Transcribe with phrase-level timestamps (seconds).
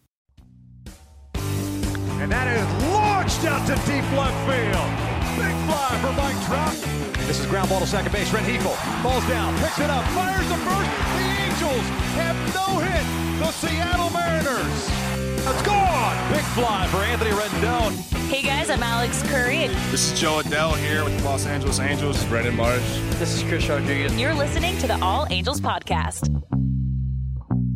[1.36, 4.88] And that is launched out to deep left field.
[5.36, 6.80] Big fly for Mike Trout.
[7.28, 8.32] This is ground ball to second base.
[8.32, 10.90] Red Heagle falls down, picks it up, fires the first.
[11.20, 11.84] The Angels
[12.16, 13.04] have no hit.
[13.44, 15.17] The Seattle Mariners.
[15.40, 16.34] It's gone.
[16.34, 17.94] Big fly for Anthony Rendon.
[18.28, 19.68] Hey guys, I'm Alex Curry.
[19.92, 22.18] This is Jo Adell here with the Los Angeles Angels.
[22.20, 22.82] This Brandon Marsh.
[23.20, 24.20] This is Chris Rodriguez.
[24.20, 26.28] You're listening to the All Angels Podcast.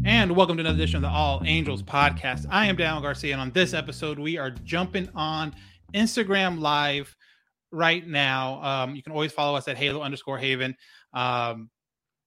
[0.04, 2.48] And welcome to another edition of the All Angels Podcast.
[2.50, 5.55] I am Daniel Garcia, and on this episode, we are jumping on
[5.94, 7.16] Instagram Live
[7.72, 8.62] right now.
[8.63, 10.76] Um, you can always follow us at Halo underscore Haven.
[11.13, 11.70] Um,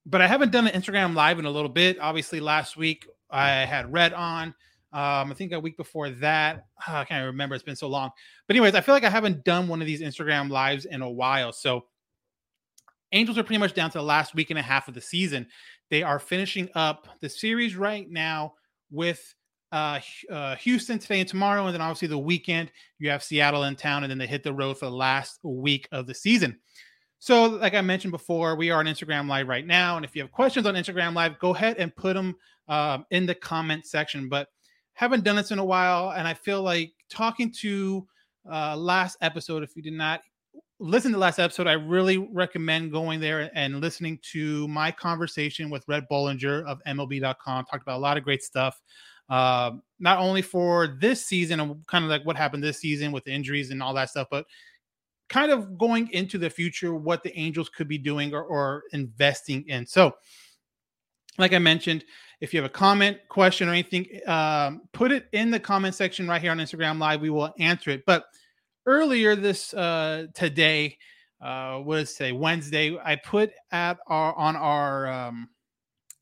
[0.07, 1.99] but I haven't done an Instagram Live in a little bit.
[1.99, 4.55] Obviously, last week I had Rhett on.
[4.95, 7.55] Um, I think a week before that, oh, I can't remember.
[7.55, 8.11] It's been so long.
[8.47, 11.11] But anyways, I feel like I haven't done one of these Instagram lives in a
[11.11, 11.53] while.
[11.53, 11.85] So
[13.15, 15.47] Angels are pretty much down to the last week and a half of the season.
[15.89, 18.55] They are finishing up the series right now
[18.91, 19.35] with
[19.71, 23.77] uh, uh, Houston today and tomorrow, and then obviously the weekend you have Seattle in
[23.77, 26.59] town, and then they hit the road for the last week of the season.
[27.21, 30.23] So, like I mentioned before, we are on Instagram Live right now, and if you
[30.23, 32.35] have questions on Instagram Live, go ahead and put them
[32.67, 34.29] um, in the comment section.
[34.29, 34.49] But
[34.95, 38.07] haven't done this in a while, and I feel like talking to
[38.51, 39.63] uh, last episode.
[39.63, 40.23] If you did not
[40.79, 45.85] listen to last episode, I really recommend going there and listening to my conversation with
[45.89, 47.65] Rhett Bollinger of MLB.com.
[47.65, 48.81] Talked about a lot of great stuff,
[49.29, 53.27] uh, not only for this season and kind of like what happened this season with
[53.27, 54.47] injuries and all that stuff, but
[55.29, 59.65] kind of going into the future, what the Angels could be doing or, or investing
[59.69, 59.87] in.
[59.87, 60.15] So,
[61.39, 62.05] like I mentioned,
[62.45, 66.29] if you have a comment, question, or anything, um, put it in the comment section
[66.29, 67.23] right here on Instagram Live.
[67.23, 68.05] We will answer it.
[68.07, 68.27] But
[68.85, 70.99] earlier this uh, today,
[71.41, 75.49] uh, was say Wednesday, I put at our on our um,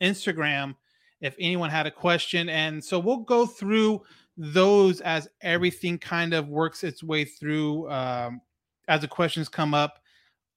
[0.01, 0.77] Instagram
[1.21, 4.03] if anyone had a question, and so we'll go through
[4.37, 8.41] those as everything kind of works its way through um,
[8.87, 9.99] as the questions come up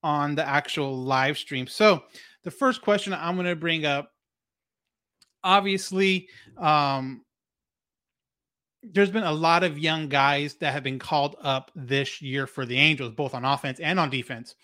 [0.03, 1.65] on the actual live stream.
[1.65, 2.03] So
[2.43, 4.11] the first question I'm going to bring up
[5.45, 7.21] obviously um,
[8.83, 12.65] there's been a lot of young guys that have been called up this year for
[12.65, 14.55] the Angels, both on offense and on defense.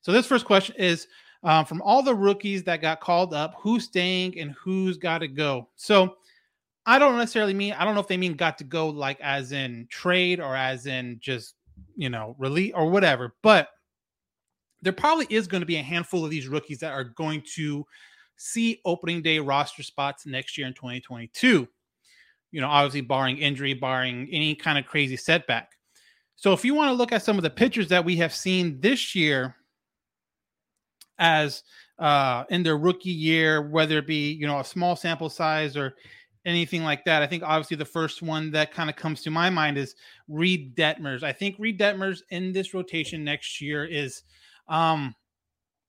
[0.00, 1.06] So this first question is
[1.42, 5.28] um, from all the rookies that got called up, who's staying and who's got to
[5.28, 5.68] go.
[5.76, 6.16] So
[6.86, 9.52] I don't necessarily mean I don't know if they mean got to go like as
[9.52, 11.54] in trade or as in just
[11.96, 13.68] you know release or whatever, but
[14.82, 17.86] there probably is going to be a handful of these rookies that are going to
[18.40, 21.68] see opening day roster spots next year in 2022.
[22.52, 25.72] You know, obviously barring injury, barring any kind of crazy setback.
[26.36, 28.80] So if you want to look at some of the pitchers that we have seen
[28.80, 29.56] this year
[31.18, 31.62] as
[31.98, 35.94] uh, in their rookie year, whether it be, you know, a small sample size or
[36.46, 37.22] anything like that.
[37.22, 39.94] I think obviously the first one that kind of comes to my mind is
[40.28, 41.22] Reid Detmers.
[41.22, 44.22] I think Reid Detmers in this rotation next year is
[44.66, 45.14] um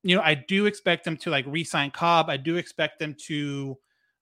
[0.04, 2.30] you know, I do expect them to like re-sign Cobb.
[2.30, 3.78] I do expect them to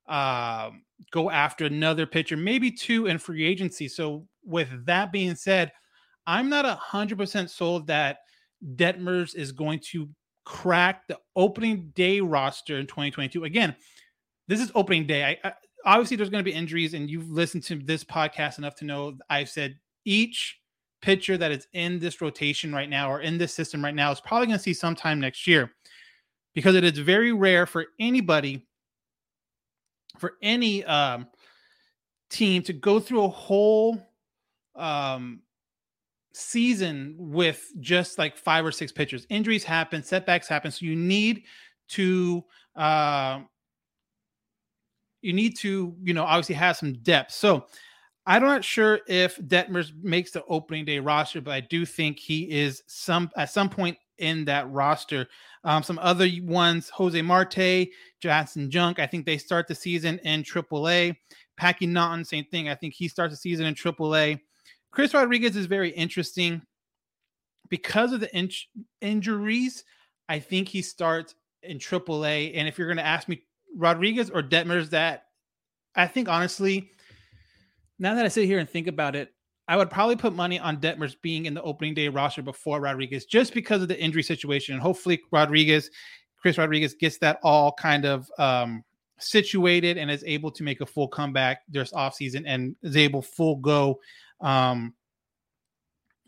[0.07, 0.71] uh,
[1.11, 3.87] go after another pitcher, maybe two in free agency.
[3.87, 5.71] So with that being said,
[6.27, 8.19] I'm not a hundred percent sold that
[8.75, 10.09] Detmers is going to
[10.45, 13.45] crack the opening day roster in 2022.
[13.45, 13.75] Again,
[14.47, 15.23] this is opening day.
[15.23, 15.53] I, I
[15.85, 19.17] obviously there's going to be injuries, and you've listened to this podcast enough to know
[19.29, 20.59] I've said each
[21.01, 24.19] pitcher that is in this rotation right now or in this system right now is
[24.19, 25.71] probably going to see sometime next year
[26.53, 28.65] because it is very rare for anybody
[30.17, 31.27] for any um,
[32.29, 34.01] team to go through a whole
[34.75, 35.41] um,
[36.33, 39.25] season with just like five or six pitchers.
[39.29, 41.43] Injuries happen, setbacks happen, so you need
[41.89, 42.43] to
[42.75, 43.39] uh,
[45.21, 47.31] you need to you know obviously have some depth.
[47.31, 47.65] So
[48.25, 52.49] I'm not sure if Detmers makes the opening day roster, but I do think he
[52.51, 55.27] is some at some point in that roster.
[55.63, 57.87] Um, some other ones, Jose Marte,
[58.21, 61.15] Janson Junk, I think they start the season in AAA.
[61.57, 62.69] Packy Naughton, same thing.
[62.69, 64.39] I think he starts the season in AAA.
[64.91, 66.61] Chris Rodriguez is very interesting
[67.69, 68.51] because of the in-
[69.01, 69.83] injuries.
[70.27, 72.53] I think he starts in AAA.
[72.55, 73.43] And if you're going to ask me
[73.75, 75.25] Rodriguez or Detmers, that
[75.95, 76.91] I think honestly,
[77.99, 79.33] now that I sit here and think about it,
[79.67, 83.25] I would probably put money on Detmers being in the opening day roster before Rodriguez,
[83.25, 84.73] just because of the injury situation.
[84.73, 85.91] And hopefully, Rodriguez,
[86.41, 88.83] Chris Rodriguez, gets that all kind of um,
[89.19, 93.57] situated and is able to make a full comeback this offseason and is able full
[93.57, 93.99] go
[94.41, 94.95] um,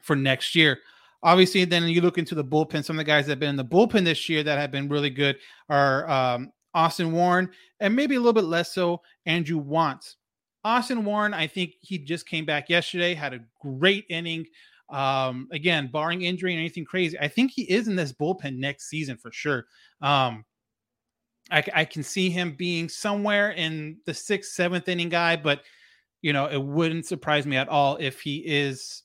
[0.02, 0.78] for next year.
[1.24, 2.84] Obviously, then you look into the bullpen.
[2.84, 4.90] Some of the guys that have been in the bullpen this year that have been
[4.90, 5.38] really good
[5.70, 10.16] are um, Austin Warren and maybe a little bit less so Andrew Wantz.
[10.64, 14.46] Austin Warren, I think he just came back yesterday, had a great inning.
[14.90, 18.90] Um, again, barring injury and anything crazy, I think he is in this bullpen next
[18.90, 19.66] season for sure.
[20.02, 20.44] Um,
[21.50, 25.64] I, I can see him being somewhere in the sixth, seventh inning guy, but
[26.22, 29.04] you know, it wouldn't surprise me at all if he is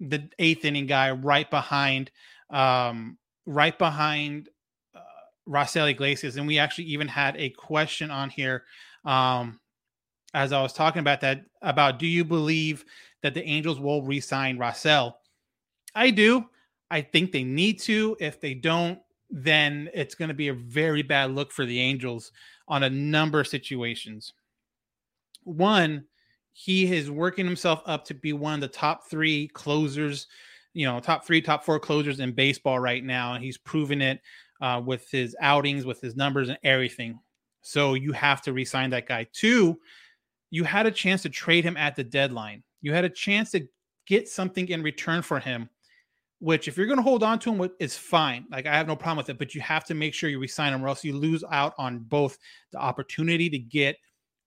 [0.00, 2.10] the eighth inning guy right behind,
[2.50, 4.48] um, right behind
[4.94, 5.00] uh,
[5.48, 6.36] Raisel Iglesias.
[6.36, 8.64] And we actually even had a question on here.
[9.04, 9.60] Um,
[10.34, 12.84] as I was talking about that, about do you believe
[13.22, 15.14] that the Angels will re-sign Raisel?
[15.94, 16.44] I do.
[16.90, 18.16] I think they need to.
[18.20, 18.98] If they don't,
[19.30, 22.32] then it's going to be a very bad look for the Angels
[22.68, 24.32] on a number of situations.
[25.44, 26.04] One,
[26.52, 30.26] he is working himself up to be one of the top three closers,
[30.72, 33.34] you know, top three, top four closers in baseball right now.
[33.34, 34.20] And he's proven it
[34.60, 37.18] uh, with his outings, with his numbers, and everything.
[37.62, 39.26] So you have to resign that guy.
[39.32, 39.78] Two,
[40.54, 42.62] you had a chance to trade him at the deadline.
[42.80, 43.66] You had a chance to
[44.06, 45.68] get something in return for him,
[46.38, 48.46] which if you're going to hold on to him, is fine.
[48.52, 50.72] Like I have no problem with it, but you have to make sure you resign
[50.72, 52.38] him, or else you lose out on both
[52.70, 53.96] the opportunity to get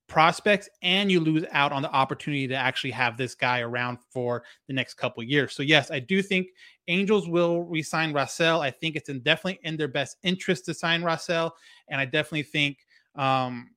[0.07, 4.45] prospects and you lose out on the opportunity to actually have this guy around for
[4.69, 5.51] the next couple years.
[5.51, 6.48] So yes, I do think
[6.88, 8.62] Angels will resign Raisel.
[8.62, 11.51] I think it's in definitely in their best interest to sign Raisel,
[11.89, 12.77] and I definitely think
[13.18, 13.71] um,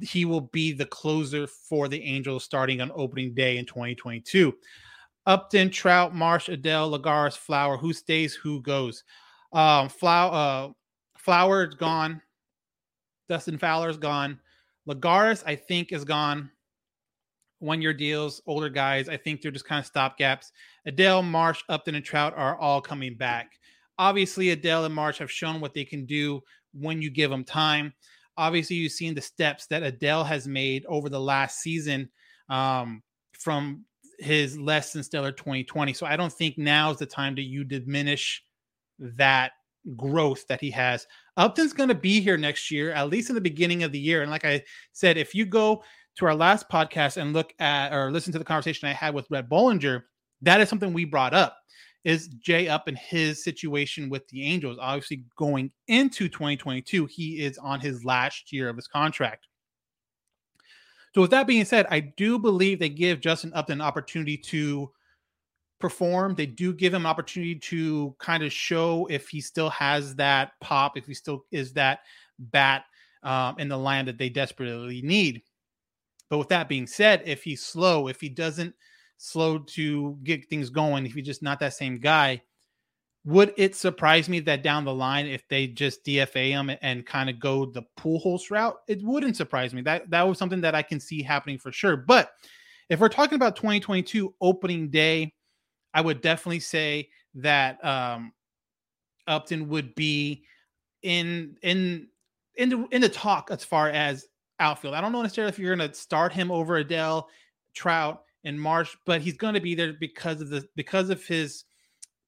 [0.00, 4.54] he will be the closer for the Angels starting on opening day in 2022.
[5.26, 7.76] Upton, Trout, Marsh, Adell, Lagares, Fowler.
[7.76, 8.34] Who stays?
[8.34, 9.04] Who goes?
[9.52, 10.72] Um, Fowler, uh,
[11.18, 12.22] Fowler is gone.
[13.28, 14.40] Dustin Fowler is gone.
[14.88, 16.50] Lagares, I think, is gone.
[17.58, 19.08] One year deals, older guys.
[19.08, 20.46] I think they're just kind of stopgaps.
[20.88, 23.52] Adell, Marsh, Upton, and Trout are all coming back.
[23.98, 26.40] Obviously, Adell and Marsh have shown what they can do
[26.72, 27.92] when you give them time
[28.40, 32.08] obviously you've seen the steps that Adell has made over the last season
[32.48, 33.02] um,
[33.38, 33.84] from
[34.18, 35.92] his less than stellar 2020.
[35.92, 38.42] So I don't think now is the time that you diminish
[38.98, 39.52] that
[39.96, 41.06] growth that he has.
[41.36, 44.22] Upton's going to be here next year, at least in the beginning of the year.
[44.22, 45.82] And like I said, if you go
[46.16, 49.30] to our last podcast and look at or listen to the conversation I had with
[49.30, 50.02] Rhett Bollinger,
[50.42, 51.56] that is something we brought up
[52.04, 54.78] is Jay up in his situation with the Angels.
[54.80, 59.46] Obviously, going into 2022, he is on his last year of his contract.
[61.14, 64.90] So, with that being said, I do believe they give Justin Upton an opportunity to
[65.78, 66.34] perform.
[66.34, 70.52] They do give him an opportunity to kind of show if he still has that
[70.60, 72.00] pop, if he still is that
[72.38, 72.84] bat
[73.22, 75.42] um, in the line that they desperately need.
[76.28, 78.74] But with that being said, if he's slow, if he doesn't
[79.22, 82.40] slow to get things going, if he's just not that same guy,
[83.26, 87.28] would it surprise me that down the line, if they just DFA him and kind
[87.28, 89.82] of go the Pujols route, it wouldn't surprise me.
[89.82, 91.98] That that was something that I can see happening for sure.
[91.98, 92.30] But
[92.88, 95.34] if we're talking about 2022 opening day,
[95.92, 98.32] I would definitely say that um,
[99.26, 100.44] Upton would be
[101.02, 102.08] in in
[102.56, 104.26] in the in the talk as far as
[104.58, 104.94] outfield.
[104.94, 107.26] I don't know necessarily if you're going to start him over Adell,
[107.74, 111.64] Trout, in March, but he's going to be there because of the because of his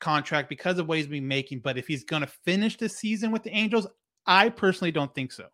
[0.01, 1.61] contract, because of what he's been making.
[1.61, 3.87] But if he's going to finish the season with the Angels,
[4.27, 5.47] I personally don't think so.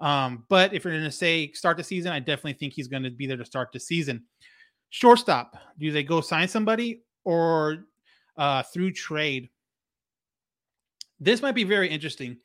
[0.00, 3.04] Um, but if you're going to say start the season, I definitely think he's going
[3.04, 4.24] to be there to start the season.
[4.90, 7.86] Shortstop, do they go sign somebody or
[8.36, 9.50] uh, through trade?
[11.18, 12.36] This might be very interesting.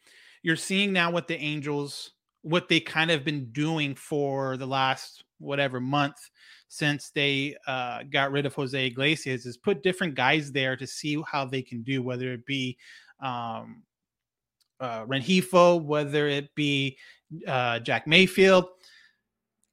[0.44, 5.24] You're seeing now what the Angels, what they kind of been doing for the last
[5.40, 6.16] whatever month
[6.74, 11.22] since they uh, got rid of Jose Iglesias is put different guys there to see
[11.30, 12.78] how they can do, whether it be
[13.22, 13.84] um,
[14.80, 16.98] uh, whether it be
[17.46, 18.68] uh, Jack Mayfield.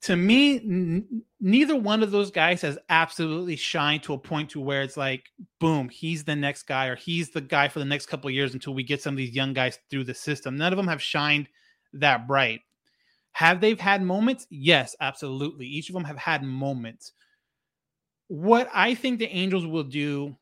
[0.02, 4.60] To me, n- neither one of those guys has absolutely shined to a point to
[4.60, 8.06] where it's like, boom, he's the next guy, or he's the guy for the next
[8.06, 10.56] couple years until we get some of these young guys through the system.
[10.56, 11.48] None of them have shined
[11.92, 12.62] that bright.
[13.38, 14.48] Have they've had moments?
[14.50, 15.64] Yes, absolutely.
[15.64, 17.12] Each of them have had moments.
[18.26, 20.36] What I think the Angels will do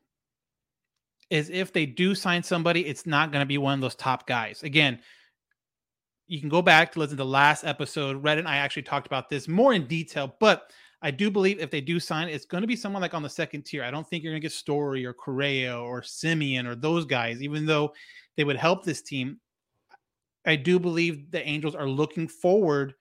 [1.29, 4.25] is if they do sign somebody, it's not going to be one of those top
[4.25, 4.63] guys.
[4.63, 4.97] Again,
[6.25, 8.23] you can go back to listen to the last episode.
[8.23, 10.71] Rhett and I actually talked about this more in detail, but
[11.03, 13.29] I do believe if they do sign, it's going to be someone like on the
[13.29, 13.83] second tier.
[13.83, 17.43] I don't think you're going to get Story or Correa or Semien or those guys,
[17.43, 17.93] even though
[18.37, 19.39] they would help this team.
[20.47, 22.93] I do believe the Angels are looking forward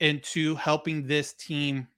[0.00, 1.88] into helping this team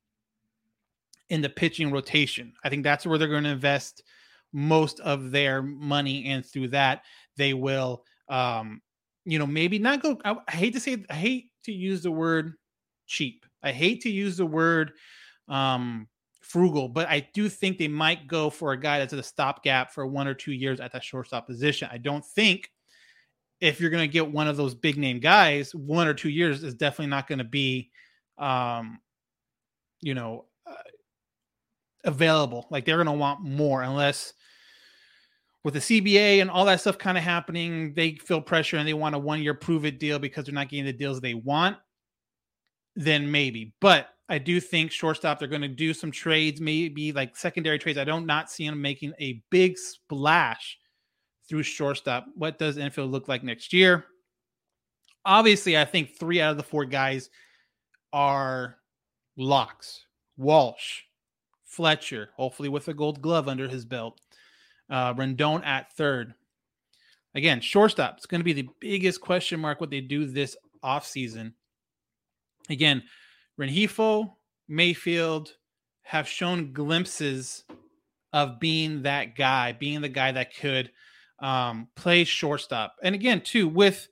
[1.31, 2.53] in the pitching rotation.
[2.65, 4.03] I think that's where they're going to invest
[4.53, 7.03] most of their money, and through that,
[7.37, 8.83] they will, um,
[9.25, 10.19] you know, maybe not go.
[10.25, 12.55] I, I hate to say, I hate to use the word
[13.07, 13.47] cheap.
[13.63, 14.93] I hate to use the word
[15.49, 16.09] um,
[16.41, 19.93] frugal, but I do think they might go for a guy that's at a stopgap
[19.93, 21.89] for one or two years at that shortstop position.
[21.93, 22.71] I don't think
[23.61, 26.63] if you're going to get one of those big name guys, one or two years
[26.65, 27.91] is definitely not going to be,
[28.39, 29.01] um,
[30.01, 30.75] you know, uh,
[32.05, 32.67] available.
[32.71, 34.33] Like they're going to want more unless
[35.63, 38.95] with the CBA and all that stuff kind of happening, they feel pressure and they
[38.95, 41.77] want a one year prove it deal because they're not getting the deals they want.
[42.97, 47.37] Then maybe, but I do think shortstop they're going to do some trades, maybe like
[47.37, 47.99] secondary trades.
[47.99, 50.79] I don't not see them making a big splash
[51.51, 52.27] through shortstop.
[52.37, 54.07] What does infield look like next year?
[55.25, 57.29] Obviously, I think three out of the four guys
[58.13, 58.77] are
[59.37, 60.07] locks.
[60.39, 61.01] Walsh,
[61.65, 64.21] Fletcher, hopefully with a gold glove under his belt.
[64.89, 66.35] Uh, Rendon at third.
[67.35, 68.17] Again, shortstop.
[68.17, 71.53] It's going to be the biggest question mark what they do this offseason.
[72.71, 73.03] Again,
[73.59, 74.33] Rengifo,
[74.69, 75.55] Mayfield
[76.03, 77.65] have shown glimpses
[78.33, 80.91] of being that guy, being the guy that could
[81.41, 82.97] um, play shortstop.
[83.03, 84.09] And again, too, with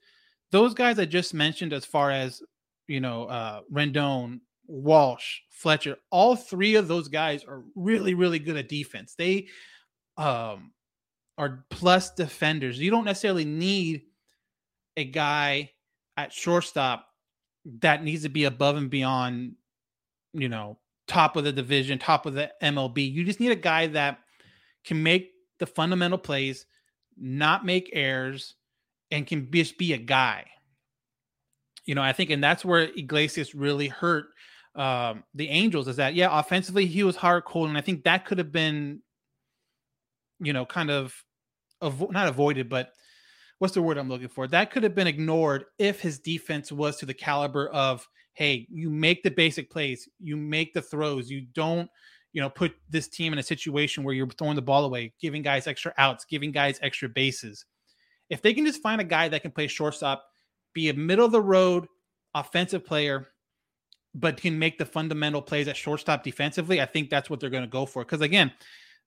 [0.51, 2.43] those guys I just mentioned, as far as
[2.89, 8.57] you know, uh, Rendon, Walsh, Fletcher, all three of those guys are really, really good
[8.57, 9.15] at defense.
[9.17, 9.49] They
[10.17, 10.73] um,
[11.37, 12.81] are plus defenders.
[12.81, 14.03] You don't necessarily need
[14.97, 15.71] a guy
[16.17, 17.07] at shortstop
[17.81, 19.55] that needs to be above and beyond,
[20.33, 23.13] you know, top of the division, top of the MLB.
[23.13, 24.19] You just need a guy that
[24.85, 26.67] can make the fundamental plays,
[27.21, 28.55] not make errors,
[29.11, 30.47] and can just be a guy.
[31.85, 34.27] You know, I think, and that's where Iglesias really hurt
[34.75, 37.69] um, the Angels is that, yeah, offensively, he was hard cold.
[37.69, 39.01] And I think that could have been,
[40.41, 41.15] you know, kind of
[41.83, 42.93] avo- not avoided, but
[43.59, 44.47] what's the word I'm looking for?
[44.47, 48.89] That could have been ignored if his defense was to the caliber of, hey, you
[48.89, 51.91] make the basic plays, you make the throws, you don't,
[52.39, 55.43] you know, put this team in a situation where you're throwing the ball away, giving
[55.43, 57.65] guys extra outs, giving guys extra bases.
[58.31, 60.25] If they can just find a guy that can play shortstop,
[60.73, 61.89] be a middle of the road
[62.37, 63.27] offensive player,
[64.15, 67.65] but can make the fundamental plays at shortstop defensively, I think that's what they're going
[67.65, 68.05] to go for.
[68.05, 68.53] Because again,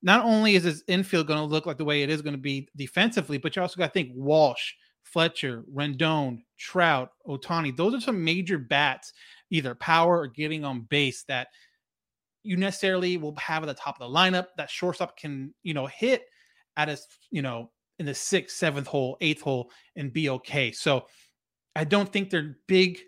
[0.01, 2.41] not only is his infield going to look like the way it is going to
[2.41, 4.73] be defensively, but you also got to think Walsh,
[5.03, 7.77] Fletcher, Rendon, Trout, Ohtani.
[7.77, 9.13] Those are some major bats,
[9.51, 11.47] either power or getting on base that
[12.43, 14.47] you necessarily will have at the top of the lineup.
[14.57, 16.23] That shortstop can, you know, hit
[16.77, 16.97] at a,
[17.29, 20.71] you know, in the sixth, seventh hole, eighth hole and be okay.
[20.71, 21.05] So
[21.75, 22.99] I don't think they're big.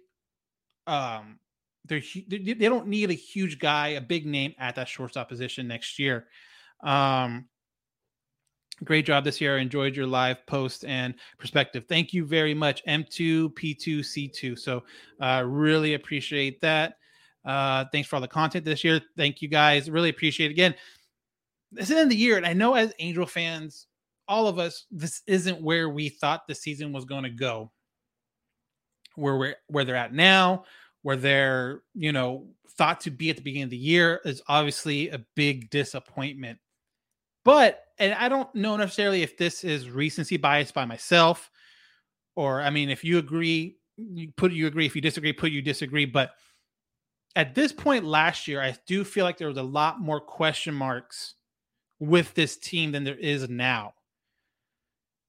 [0.88, 1.40] Um,
[1.86, 6.00] they're they don't need a huge guy, a big name at that shortstop position next
[6.00, 6.28] year.
[6.84, 7.46] Um,
[8.84, 9.58] great job this year.
[9.58, 11.86] I enjoyed your live post and perspective.
[11.90, 14.58] Thank you very much, M2P2C2.
[14.58, 14.84] So,
[15.20, 16.98] uh, really appreciate that.
[17.46, 19.02] Uh, thanks for all the content this year.
[19.18, 19.90] Thank you guys.
[19.90, 20.54] Really appreciate it.
[20.54, 20.76] Again,
[21.72, 23.88] this is the end of the year, and I know as Angel fans,
[24.28, 27.72] all of us, this isn't where we thought the season was going to go.
[29.16, 30.66] Where we're where they're at now,
[31.02, 32.48] where they're you know
[32.78, 36.60] thought to be at the beginning of the year, is obviously a big disappointment.
[37.44, 41.52] But and I don't know necessarily if this is recency bias by myself,
[42.36, 44.86] or I mean, if you agree, you put you agree.
[44.86, 46.06] If you disagree, put you disagree.
[46.06, 46.32] But
[47.36, 50.74] at this point last year, I do feel like there was a lot more question
[50.74, 51.36] marks
[52.00, 53.94] with this team than there is now.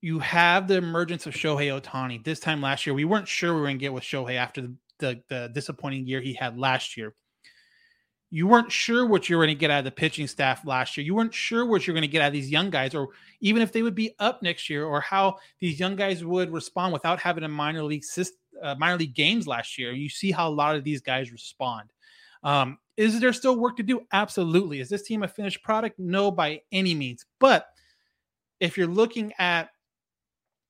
[0.01, 2.23] You have the emergence of Shohei Ohtani.
[2.23, 4.61] This time last year, we weren't sure we were going to get with Shohei after
[4.61, 7.15] the, the, the disappointing year he had last year
[8.35, 10.97] you weren't sure what you were going to get out of the pitching staff last
[10.97, 11.07] year.
[11.07, 13.63] You weren't sure what you're going to get out of these young guys, or even
[13.63, 17.21] if they would be up next year, or how these young guys would respond without
[17.21, 18.03] having a minor league
[18.61, 19.93] uh, minor league games last year.
[19.93, 21.93] You see how a lot of these guys respond.
[22.45, 24.03] Um, is there still work to do?
[24.13, 24.81] Absolutely.
[24.81, 25.99] Is this team a finished product?
[25.99, 27.25] No, by any means.
[27.41, 27.67] But
[28.61, 29.71] if you're looking at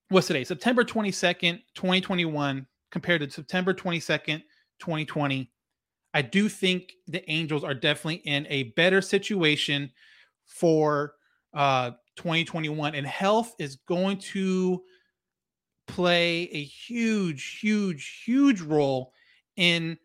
[0.08, 4.42] what's today, September 22nd, 2021, compared to September 22nd,
[4.78, 5.50] 2020
[6.14, 9.90] I do think the Angels are definitely in a better situation
[10.46, 11.14] for
[11.52, 14.80] uh, 2021, and health is going to
[15.88, 19.12] play a huge, huge, huge role
[19.56, 19.98] in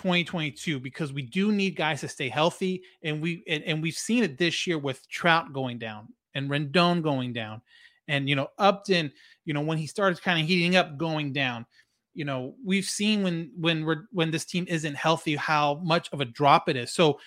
[0.00, 4.24] 2022 because we do need guys to stay healthy and we and, and we've seen
[4.24, 7.60] it this year with Trout going down and Rendon going down
[8.08, 9.12] and you know Upton
[9.44, 11.66] you know when he started kind of heating up going down
[12.14, 16.22] you know we've seen when when we're when this team isn't healthy how much of
[16.22, 16.94] a drop it is.
[16.94, 17.20] So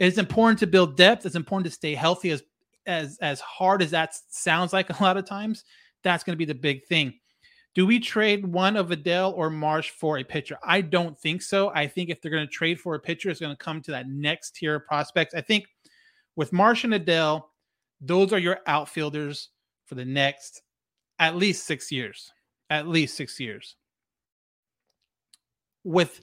[0.00, 1.26] it's important to build depth.
[1.26, 2.42] It's important to stay healthy as
[2.86, 5.62] as as hard as that sounds like a lot of times.
[6.02, 7.20] That's going to be the big thing
[7.76, 10.56] do we trade one of Adell or Marsh for a pitcher?
[10.64, 11.70] I don't think so.
[11.74, 13.90] I think if they're going to trade for a pitcher, it's going to come to
[13.90, 15.34] that next tier of prospects.
[15.34, 15.66] I think
[16.36, 17.42] with Marsh and Adell,
[18.00, 19.50] those are your outfielders
[19.84, 20.62] for the next
[21.18, 22.32] at least six years.
[22.70, 23.76] At least six years.
[25.84, 26.22] With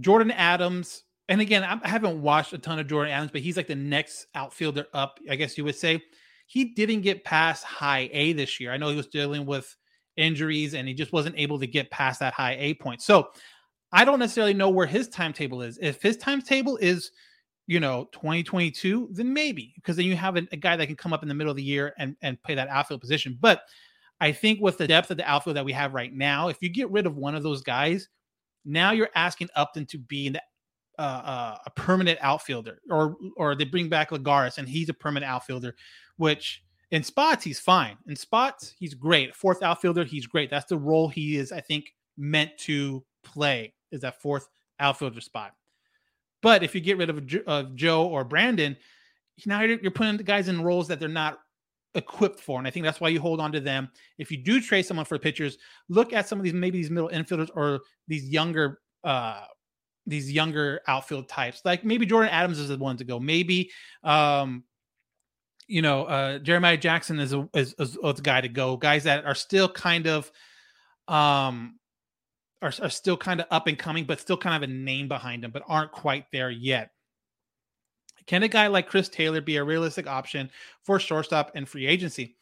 [0.00, 3.66] Jordan Adams, and again, I haven't watched a ton of Jordan Adams, but he's like
[3.66, 6.02] the next outfielder up, I guess you would say.
[6.46, 8.72] He didn't get past high A this year.
[8.72, 9.76] I know he was dealing with
[10.16, 13.02] injuries and he just wasn't able to get past that high A point.
[13.02, 13.30] So
[13.92, 15.78] I don't necessarily know where his timetable is.
[15.80, 17.10] If his timetable is,
[17.66, 21.12] you know, 2022, then maybe because then you have a, a, guy that can come
[21.12, 23.36] up in the middle of the year and, and play that outfield position.
[23.40, 23.62] But
[24.20, 26.68] I think with the depth of the outfield that we have right now, if you
[26.68, 28.08] get rid of one of those guys,
[28.64, 30.42] now you're asking Upton to be the,
[30.98, 35.30] uh, uh, a permanent outfielder, or or they bring back Lagares and he's a permanent
[35.30, 35.76] outfielder,
[36.16, 37.96] which in spots, he's fine.
[38.06, 39.34] In spots, he's great.
[39.34, 40.50] Fourth outfielder, he's great.
[40.50, 45.52] That's the role he is, I think, meant to play is that fourth outfielder spot.
[46.42, 48.76] But if you get rid of, of Jo or Brandon,
[49.44, 51.40] now you're, you're putting the guys in roles that they're not
[51.96, 52.58] equipped for.
[52.58, 53.88] And I think that's why you hold on to them.
[54.18, 57.08] If you do trade someone for pitchers, look at some of these maybe these middle
[57.08, 59.44] infielders or these younger uh
[60.06, 61.62] these younger outfield types.
[61.64, 63.18] Like maybe Jordan Adams is the one to go.
[63.18, 63.70] Maybe
[64.04, 64.64] um
[65.68, 68.76] you know, uh, Jeremiah Jackson is a is, is, a guy to go.
[68.76, 70.30] Guys that are still kind of
[71.08, 71.78] um
[72.62, 75.42] are, are still kind of up and coming, but still kind of a name behind
[75.42, 76.90] them, but aren't quite there yet.
[78.26, 80.50] Can a guy like Chris Taylor be a realistic option
[80.82, 82.36] for shortstop and free agency?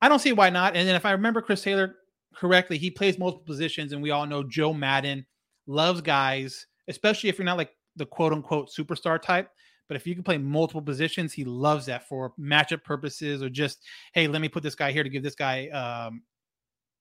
[0.00, 0.76] I don't see why not.
[0.76, 1.96] And then if I remember Chris Taylor
[2.34, 5.24] correctly, he plays multiple positions, and we all know Joe Maddon
[5.66, 9.48] loves guys, especially if you're not like the quote unquote superstar type.
[9.92, 13.80] But if you can play multiple positions, he loves that for matchup purposes or just,
[14.14, 16.22] hey, let me put this guy here to give this guy um,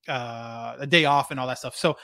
[0.10, 1.74] uh, a day off and all that stuff.
[1.74, 1.96] So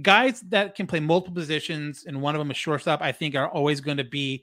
[0.00, 3.50] guys that can play multiple positions and one of them is shortstop, I think are
[3.50, 4.42] always going to be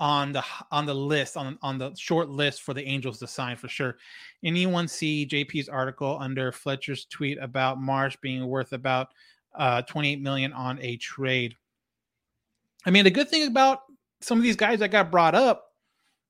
[0.00, 3.56] on the on the list on on the short list for the Angels to sign
[3.56, 3.96] for sure.
[4.44, 9.08] Anyone see JP's article under Fletcher's tweet about Marsh being worth about
[9.54, 11.56] uh 28 million on a trade?
[12.84, 13.80] I mean, the good thing about
[14.20, 15.72] some of these guys that got brought up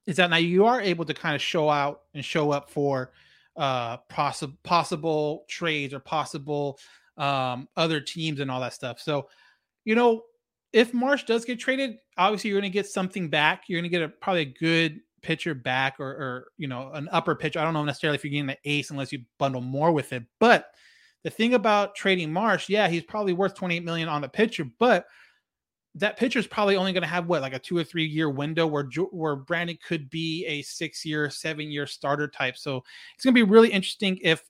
[0.07, 3.13] is that now you are able to kind of show out and show up for
[3.57, 6.79] uh possible possible trades or possible
[7.17, 9.01] um other teams and all that stuff.
[9.01, 9.29] So,
[9.85, 10.23] you know,
[10.73, 13.65] if Marsh does get traded, obviously you're going to get something back.
[13.67, 17.09] You're going to get a probably a good pitcher back or, or you know an
[17.13, 17.59] upper pitcher.
[17.59, 20.25] I don't know necessarily if you're getting the ace unless you bundle more with it.
[20.39, 20.71] But
[21.23, 25.07] the thing about trading Marsh, yeah, he's probably worth 28 million on the pitcher, but
[25.97, 28.31] that pitcher is probably only going to have what like a two or three year
[28.31, 32.57] window where where Brandon could be a six year, seven year starter type.
[32.57, 34.45] So it's going to be really interesting if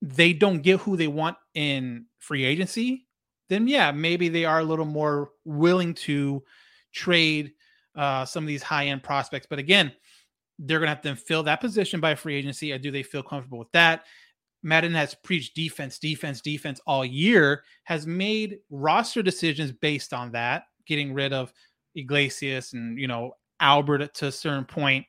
[0.00, 3.06] they don't get who they want in free agency.
[3.48, 6.42] Then yeah, maybe they are a little more willing to
[6.92, 7.52] trade
[7.94, 9.46] uh, some of these high end prospects.
[9.50, 9.92] But again,
[10.58, 12.76] they're going to have to fill that position by free agency.
[12.78, 14.04] do they feel comfortable with that?
[14.62, 20.64] Maddon has preached defense, defense, defense all year, has made roster decisions based on that
[20.90, 21.52] getting rid of
[21.94, 25.06] Iglesias and you know Albert to a certain point.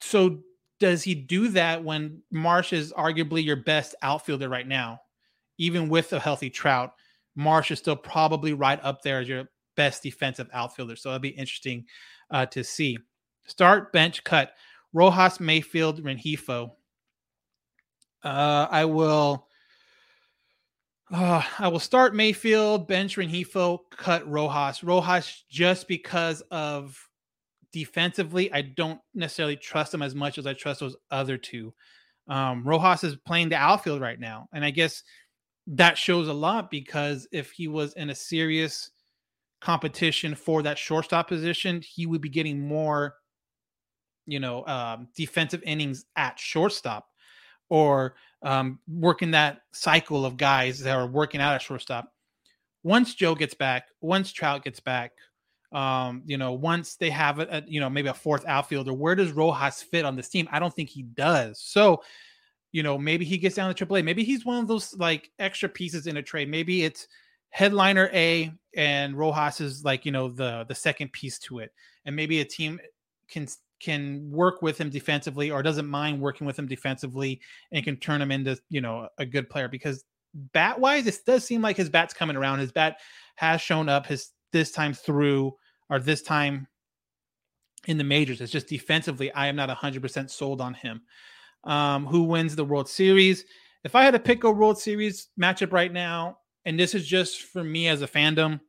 [0.00, 0.40] So
[0.80, 5.00] does he do that when Marsh is arguably your best outfielder right now,
[5.58, 6.94] even with a healthy Trout?
[7.36, 9.44] Marsh is still probably right up there as your
[9.76, 10.96] best defensive outfielder.
[10.96, 11.84] So it'll be interesting
[12.30, 12.98] uh, to see.
[13.46, 14.52] Start bench cut
[14.92, 16.72] Rojas, Mayfield, Rengifo.
[18.24, 19.46] Uh, I will
[21.12, 24.84] uh, I will start Mayfield, bench Rengifo, cut Rojas.
[24.84, 26.96] Rojas just because of
[27.72, 31.74] defensively, I don't necessarily trust him as much as I trust those other two.
[32.28, 35.02] Um, Rojas is playing the outfield right now, and I guess
[35.66, 38.90] that shows a lot because if he was in a serious
[39.60, 43.16] competition for that shortstop position, he would be getting more,
[44.26, 47.09] you know, um, defensive innings at shortstop
[47.70, 52.12] or um, working that cycle of guys that are working out at shortstop.
[52.82, 55.12] Once Jo gets back, once Trout gets back,
[55.72, 59.14] um, you know, once they have a, a, you know maybe a fourth outfielder, where
[59.14, 60.48] does Rojas fit on this team?
[60.50, 61.60] I don't think he does.
[61.60, 62.02] So
[62.72, 64.04] you know, maybe he gets down to AAA.
[64.04, 66.48] Maybe he's one of those like extra pieces in a trade.
[66.48, 67.08] Maybe it's
[67.50, 71.72] headliner A and Rojas is like, you know, the the second piece to it.
[72.04, 72.80] And maybe a team
[73.28, 73.48] can
[73.80, 77.40] can work with him defensively or doesn't mind working with him defensively
[77.72, 80.04] and can turn him into, you know, a good player because
[80.52, 82.58] bat wise, it does seem like his bat's coming around.
[82.58, 82.98] His bat
[83.36, 85.54] has shown up his this time through
[85.88, 86.66] or this time
[87.86, 88.40] in the majors.
[88.40, 91.02] It's just defensively, I am not 100% sold on him.
[91.64, 93.44] Um, who wins the World Series?
[93.84, 97.42] If I had to pick a World Series matchup right now, and this is just
[97.42, 98.60] for me as a fandom,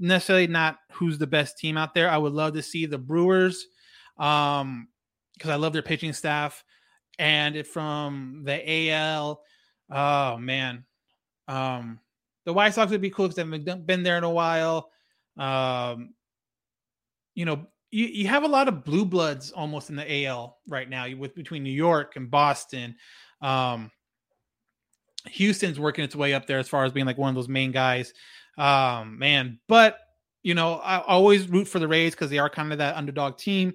[0.00, 2.10] necessarily not who's the best team out there.
[2.10, 3.66] I would love to see the Brewers,
[4.18, 4.88] um,
[5.34, 6.64] because I love their pitching staff,
[7.18, 9.42] and it from the AL.
[9.90, 10.84] Oh man,
[11.46, 12.00] um,
[12.44, 14.90] the White Sox would be cool because they haven't been there in a while.
[15.36, 16.14] Um,
[17.34, 20.88] you know, you, you have a lot of blue bloods almost in the AL right
[20.88, 22.96] now with between New York and Boston.
[23.40, 23.90] Um,
[25.26, 27.72] Houston's working its way up there as far as being like one of those main
[27.72, 28.12] guys.
[28.56, 29.98] Um, man, but
[30.42, 33.38] you know, I always root for the Rays because they are kind of that underdog
[33.38, 33.74] team.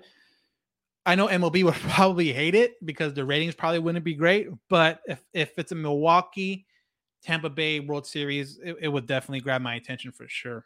[1.06, 4.50] I know MLB would probably hate it because the ratings probably wouldn't be great.
[4.70, 6.66] But if if it's a Milwaukee,
[7.24, 10.66] Tampa Bay World Series, it, it would definitely grab my attention for sure.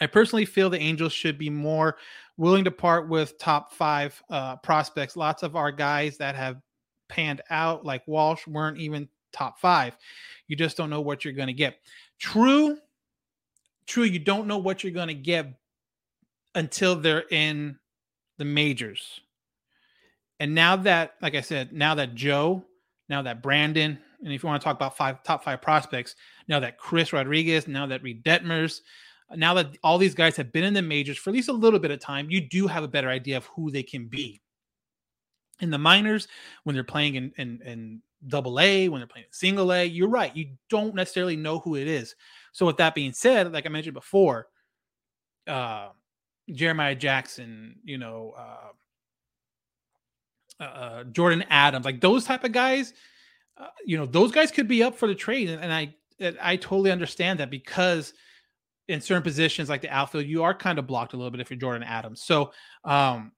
[0.00, 1.98] I personally feel the Angels should be more
[2.38, 5.16] willing to part with top five uh, prospects.
[5.16, 6.60] Lots of our guys that have
[7.08, 9.96] panned out, like Walsh, weren't even top five.
[10.48, 11.80] You just don't know what you're going to get.
[12.18, 12.78] True,
[13.86, 14.04] true.
[14.04, 15.52] You don't know what you're going to get
[16.54, 17.78] until they're in
[18.40, 19.20] the majors.
[20.40, 22.64] And now that, like I said, now that Jo,
[23.10, 26.16] now that Brandon, and if you want to talk about five top five prospects,
[26.48, 28.80] now that Chris Rodriguez, now that Reid Detmers,
[29.36, 31.78] now that all these guys have been in the majors for at least a little
[31.78, 34.40] bit of time, you do have a better idea of who they can be.
[35.60, 36.26] In the minors,
[36.64, 40.08] when they're playing in, in, in double A, when they're playing in single A, you're
[40.08, 40.34] right.
[40.34, 42.16] You don't necessarily know who it is.
[42.52, 44.46] So, with that being said, like I mentioned before,
[45.46, 45.90] uh,
[46.52, 48.72] Jeremiah Jackson, you know, uh,
[50.62, 52.92] uh, uh Jordan Adams, like those type of guys,
[53.56, 55.50] uh, you know, those guys could be up for the trade.
[55.50, 55.94] And, and I,
[56.40, 58.12] I totally understand that because–
[58.90, 61.48] in certain positions like the outfield, you are kind of blocked a little bit if
[61.48, 62.22] you're Jordan Adams.
[62.22, 62.52] So
[62.84, 63.30] um,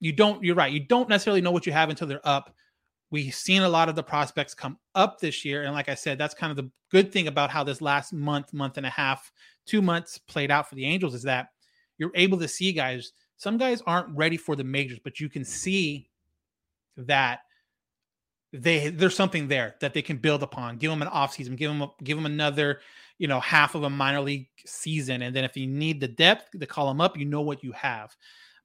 [0.00, 0.72] you don't, you're right.
[0.72, 2.52] You don't necessarily know what you have until they're up.
[3.12, 5.62] We've seen a lot of the prospects come up this year.
[5.62, 8.52] And like I said, that's kind of the good thing about how this last month,
[8.52, 9.30] month and a half,
[9.66, 11.50] two months played out for the Angels is that
[11.98, 13.12] you're able to see guys.
[13.36, 16.08] Some guys aren't ready for the majors, but you can see
[16.96, 17.40] that
[18.52, 20.78] they there's something there that they can build upon.
[20.78, 22.80] Give them an offseason, give them a, give them another
[23.18, 26.58] you know half of a minor league season and then if you need the depth
[26.58, 28.16] to call them up you know what you have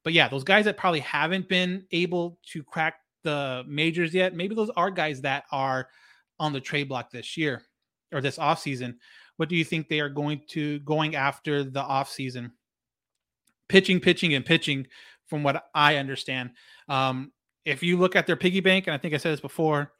[0.02, 4.54] but yeah those guys that probably haven't been able to crack the majors yet maybe
[4.54, 5.88] those are guys that are
[6.38, 7.62] on the trade block this year
[8.12, 8.96] or this off season
[9.36, 12.52] what do you think they are going to going after the off season
[13.74, 14.86] pitching pitching and pitching
[15.26, 16.50] from what i understand
[16.88, 17.32] um,
[17.64, 19.92] if you look at their piggy bank and i think i said this before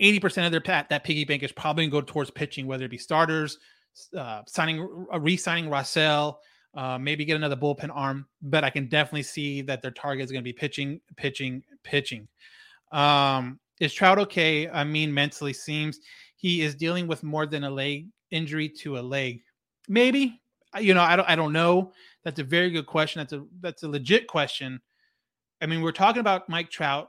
[0.00, 2.86] 80% of their pat that piggy bank is probably going to go towards pitching whether
[2.86, 3.58] it be starters
[4.16, 6.36] uh, signing, re-signing Raisel,
[6.74, 8.26] uh, maybe get another bullpen arm.
[8.42, 12.28] But I can definitely see that their target is going to be pitching, pitching, pitching.
[12.92, 14.68] Um, is Trout okay?
[14.68, 16.00] I mean, mentally seems
[16.36, 19.42] he is dealing with more than a leg injury to a leg.
[19.88, 20.40] Maybe
[20.78, 21.92] you know, I don't, I don't know.
[22.24, 23.20] That's a very good question.
[23.20, 24.80] That's a that's a legit question.
[25.60, 27.08] I mean, we're talking about Mike Trout,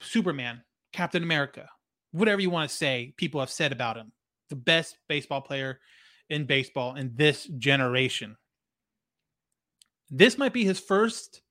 [0.00, 1.68] Superman, Captain America,
[2.12, 3.14] whatever you want to say.
[3.16, 4.12] People have said about him,
[4.50, 5.80] the best baseball player
[6.28, 8.36] in baseball in this generation.
[10.10, 11.42] This might be his first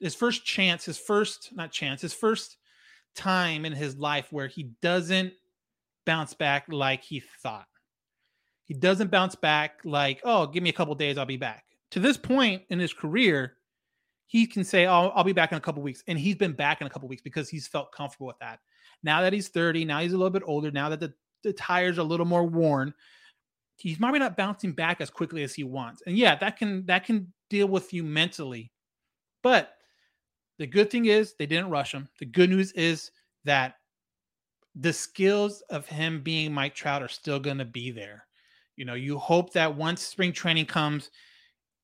[0.00, 2.56] his first chance, his first not chance, his first
[3.14, 5.32] time in his life where he doesn't
[6.04, 7.66] bounce back like he thought.
[8.64, 12.00] He doesn't bounce back like, "Oh, give me a couple days, I'll be back." To
[12.00, 13.56] this point in his career,
[14.26, 16.80] he can say, "Oh, I'll be back in a couple weeks," and he's been back
[16.80, 18.60] in a couple weeks because he's felt comfortable with that.
[19.02, 21.98] Now that he's 30, now he's a little bit older, now that the, the tires
[21.98, 22.94] are a little more worn,
[23.76, 26.02] he's probably not bouncing back as quickly as he wants.
[26.06, 28.72] And yeah, that can that can deal with you mentally.
[29.42, 29.74] But
[30.58, 32.08] the good thing is they didn't rush him.
[32.18, 33.10] The good news is
[33.44, 33.74] that
[34.74, 38.23] the skills of him being Mike Trout are still going to be there.
[38.76, 41.10] You know, you hope that once spring training comes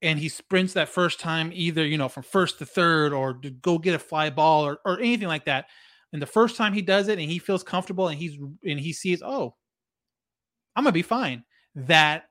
[0.03, 3.50] and he sprints that first time, either, you know, from first to third or to
[3.50, 5.66] go get a fly ball or, or anything like that.
[6.12, 8.92] And the first time he does it and he feels comfortable and he's and he
[8.92, 9.55] sees, oh,
[10.74, 12.24] I'm gonna be fine that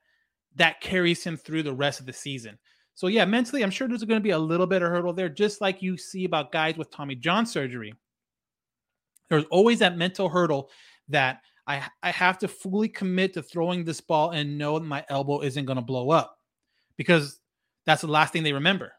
[0.56, 2.58] that carries him through the rest of the season.
[2.95, 5.30] So yeah, mentally, I'm sure there's going to be a little bit of hurdle there,
[5.30, 7.93] just like you see about guys with Tommy John surgery.
[9.30, 10.69] There's always that mental hurdle
[11.08, 11.39] that
[11.70, 15.42] I I have to fully commit to throwing this ball and know that my elbow
[15.42, 16.38] isn't going to blow up
[16.98, 17.40] because
[17.86, 18.92] that's the last thing they remember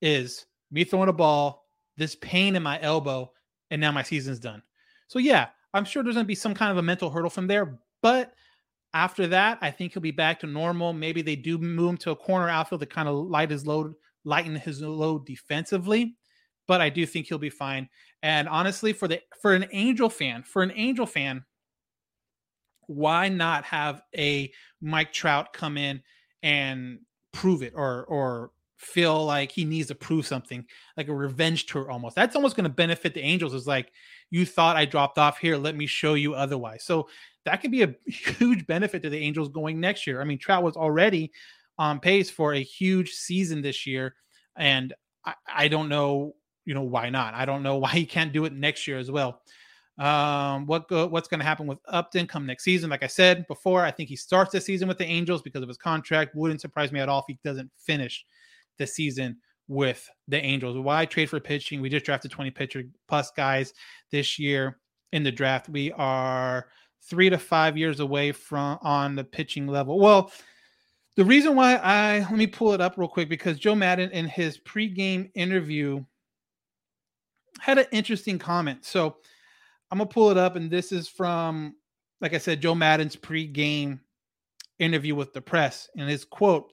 [0.00, 1.64] is me throwing a ball,
[1.96, 3.32] this pain in my elbow,
[3.70, 4.62] and now my season's done.
[5.08, 7.46] So yeah, I'm sure there's going to be some kind of a mental hurdle from
[7.46, 8.32] there, but
[8.94, 10.92] after that, I think he'll be back to normal.
[10.92, 13.94] Maybe they do move him to a corner outfield to kind of light his load,
[14.24, 16.16] lighten his load defensively.
[16.68, 17.88] But I do think he'll be fine.
[18.22, 21.44] And honestly, for the for an Angel fan, for an Angel fan,
[22.94, 26.02] why not have a Mike Trout come in
[26.42, 27.00] and
[27.32, 31.88] prove it or or feel like he needs to prove something like a revenge tour
[31.88, 33.92] almost that's almost going to benefit the angels is like
[34.30, 37.06] you thought i dropped off here let me show you otherwise so
[37.44, 40.20] that could be a huge benefit to the Angels going next year.
[40.20, 41.32] I mean, Trout was already
[41.78, 44.14] on pace for a huge season this year,
[44.56, 44.92] and
[45.24, 47.34] I, I don't know, you know, why not?
[47.34, 49.40] I don't know why he can't do it next year as well.
[50.02, 52.90] Um, what go, what's going to happen with Upton come next season?
[52.90, 55.68] Like I said before, I think he starts the season with the Angels because of
[55.68, 56.34] his contract.
[56.34, 58.24] Wouldn't surprise me at all if he doesn't finish
[58.78, 59.36] the season
[59.68, 60.76] with the Angels.
[60.76, 61.80] Why trade for pitching?
[61.80, 63.74] We just drafted 20 pitcher plus guys
[64.10, 64.80] this year
[65.12, 65.68] in the draft.
[65.68, 66.66] We are
[67.08, 70.00] three to five years away from on the pitching level.
[70.00, 70.32] Well,
[71.14, 74.26] the reason why I let me pull it up real quick because Joe Maddon in
[74.26, 76.04] his pregame interview
[77.60, 78.84] had an interesting comment.
[78.84, 79.18] So
[79.92, 81.76] I'm gonna pull it up, and this is from,
[82.20, 84.00] like I said, Joe Maddon's pregame
[84.80, 86.72] interview with the press, and his quote: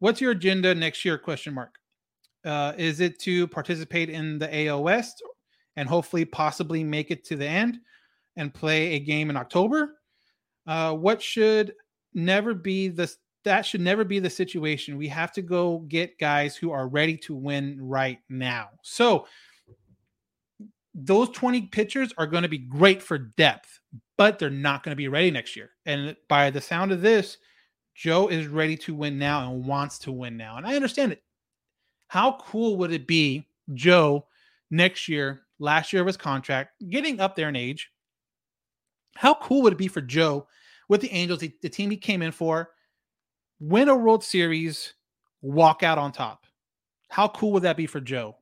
[0.00, 1.76] "What's your agenda next year?" Question mark.
[2.44, 5.22] Uh, is it to participate in the AL West
[5.76, 7.78] and hopefully possibly make it to the end?
[8.36, 9.98] and play a game in October.
[10.66, 11.74] Uh, what should
[12.14, 13.12] never be the
[13.44, 14.96] that should never be the situation.
[14.96, 18.70] We have to go get guys who are ready to win right now.
[18.82, 19.26] So
[20.94, 23.80] those 20 pitchers are going to be great for depth,
[24.16, 25.70] but they're not going to be ready next year.
[25.86, 27.38] And by the sound of this,
[27.94, 30.56] Joe is ready to win now and wants to win now.
[30.56, 31.22] And I understand it.
[32.08, 34.26] How cool would it be, Joe,
[34.70, 37.90] next year, last year of his contract, getting up there in age,
[39.16, 40.46] how cool would it be for Joe
[40.88, 42.70] with the Angels, the, the team he came in for,
[43.60, 44.94] win a World Series,
[45.40, 46.46] walk out on top?
[47.08, 48.36] How cool would that be for Joe?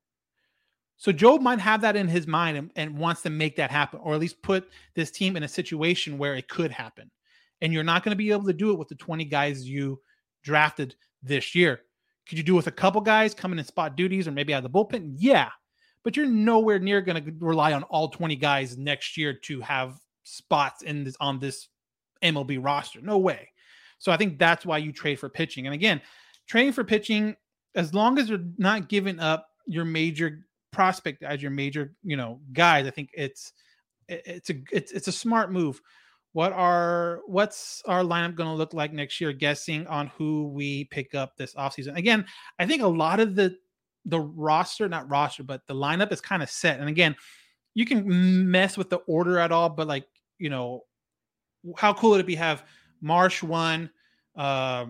[1.02, 3.98] So Job might have that in his mind and, and, wants to make that happen,
[4.04, 7.10] or at least put this team in a situation where it could happen.
[7.60, 10.00] And you're not going to be able to do it with the 20 guys you
[10.44, 11.80] drafted this year.
[12.28, 14.64] Could you do it with a couple guys coming in spot duties or maybe out
[14.64, 15.14] of the bullpen?
[15.16, 15.48] Yeah.
[16.04, 19.98] But you're nowhere near going to rely on all 20 guys next year to have
[20.22, 21.66] spots in this on this
[22.22, 23.00] MLB roster.
[23.00, 23.48] No way.
[23.98, 25.66] So I think that's why you trade for pitching.
[25.66, 26.00] And again,
[26.46, 27.34] trading for pitching,
[27.74, 32.40] as long as you're not giving up your major prospect as your major, you know,
[32.52, 33.52] guys, I think it's
[34.08, 35.80] it's a it's it's a smart move.
[36.32, 39.32] What are what's our lineup going to look like next year?
[39.32, 41.96] Guessing on who we pick up this offseason.
[41.96, 42.24] Again,
[42.58, 43.56] I think a lot of the
[44.06, 46.80] the roster, not roster, but the lineup is kind of set.
[46.80, 47.14] And again,
[47.74, 50.06] you can mess with the order at all, but like
[50.38, 50.84] you know,
[51.76, 52.64] how cool would it be have
[53.00, 53.90] Marsh one,
[54.36, 54.86] uh,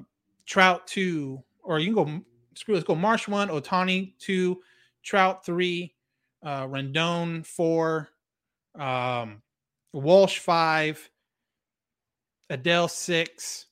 [0.47, 2.75] Trout two, or you can go screw.
[2.75, 4.61] Let's go Marsh one, Ohtani two,
[5.05, 5.95] Trout three,
[6.43, 8.09] uh, Rendon four,
[8.79, 9.43] um,
[9.93, 11.11] Walsh five,
[12.51, 13.67] Adell six,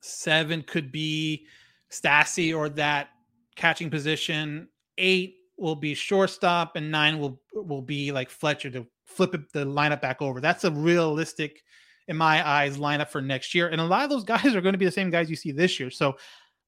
[0.00, 1.46] seven could be
[1.90, 3.08] Stassi or that
[3.56, 4.68] catching position.
[4.98, 10.00] Eight will be shortstop, and nine will will be like Fletcher to flip the lineup
[10.00, 10.40] back over.
[10.40, 11.62] That's a realistic,
[12.08, 13.68] in my eyes, lineup for next year.
[13.68, 15.52] And a lot of those guys are going to be the same guys you see
[15.52, 15.90] this year.
[15.90, 16.16] So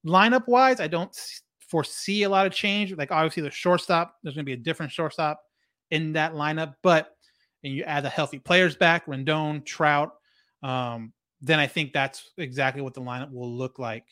[0.05, 1.13] lineup wise, I don't
[1.69, 2.93] foresee a lot of change.
[2.95, 5.41] Like obviously the shortstop, there's going to be a different shortstop
[5.91, 7.15] in that lineup, but
[7.63, 10.13] and you add the healthy players back, Rendon, Trout,
[10.63, 14.05] um, then I think that's exactly what the lineup will look like.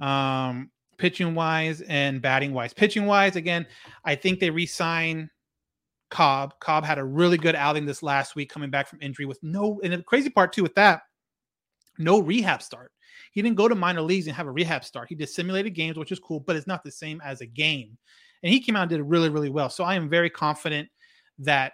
[0.00, 2.72] Um, pitching wise and batting wise.
[2.72, 3.66] Pitching wise, again,
[4.04, 5.30] I think they re-sign
[6.10, 6.54] Cobb.
[6.60, 9.80] Cobb had a really good outing this last week coming back from injury with no,
[9.82, 11.02] and the crazy part too with that,
[11.98, 12.92] no rehab start.
[13.32, 15.08] He didn't go to minor leagues and have a rehab start.
[15.08, 17.96] He did simulated games, which is cool, but it's not the same as a game.
[18.42, 19.70] And he came out and did really, really well.
[19.70, 20.88] So I am very confident
[21.40, 21.72] that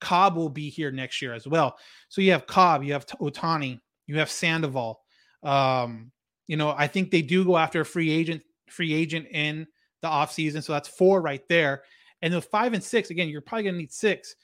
[0.00, 1.76] Cobb will be here next year as well.
[2.08, 5.00] So you have Cobb, you have Ohtani, you have Sandoval.
[5.42, 6.10] Um,
[6.46, 9.66] you know, I think they do go after a free agent, free agent in
[10.02, 10.62] the offseason.
[10.62, 11.82] So that's four right there.
[12.22, 14.34] And the five and six, again, you're probably going to need six.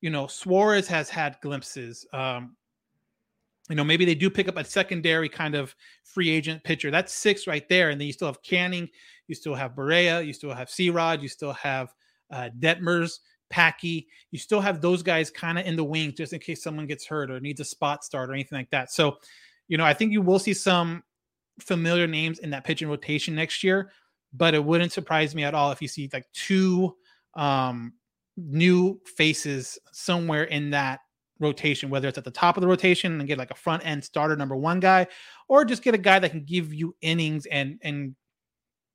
[0.00, 2.06] You know, Suarez has had glimpses.
[2.12, 2.56] Um,
[3.68, 5.74] you know, maybe they do pick up a secondary kind of
[6.04, 6.90] free agent pitcher.
[6.90, 7.90] That's six right there.
[7.90, 8.88] And then you still have Canning,
[9.26, 11.92] you still have Barria, you still have C Rod, you still have
[12.30, 13.18] uh, Detmers
[13.50, 14.08] Packy.
[14.30, 17.06] You still have those guys kind of in the wings just in case someone gets
[17.06, 18.92] hurt or needs a spot start or anything like that.
[18.92, 19.18] So,
[19.68, 21.02] you know, I think you will see some
[21.60, 23.90] familiar names in that pitching rotation next year,
[24.32, 26.94] but it wouldn't surprise me at all if you see like two
[27.34, 27.94] um,
[28.36, 31.00] new faces somewhere in that
[31.38, 34.04] rotation, whether it's at the top of the rotation and get like a front end
[34.04, 35.06] starter number one guy,
[35.48, 38.14] or just get a guy that can give you innings and and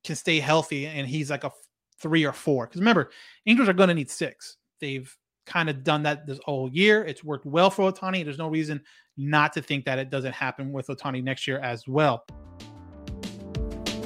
[0.03, 1.51] can stay healthy and he's like a
[1.99, 2.65] three or four.
[2.65, 3.11] Because remember,
[3.45, 4.57] Angels are going to need six.
[4.79, 7.03] They've kind of done that this whole year.
[7.03, 8.23] It's worked well for Ohtani.
[8.23, 8.81] There's no reason
[9.17, 12.25] not to think that it doesn't happen with Ohtani next year as well.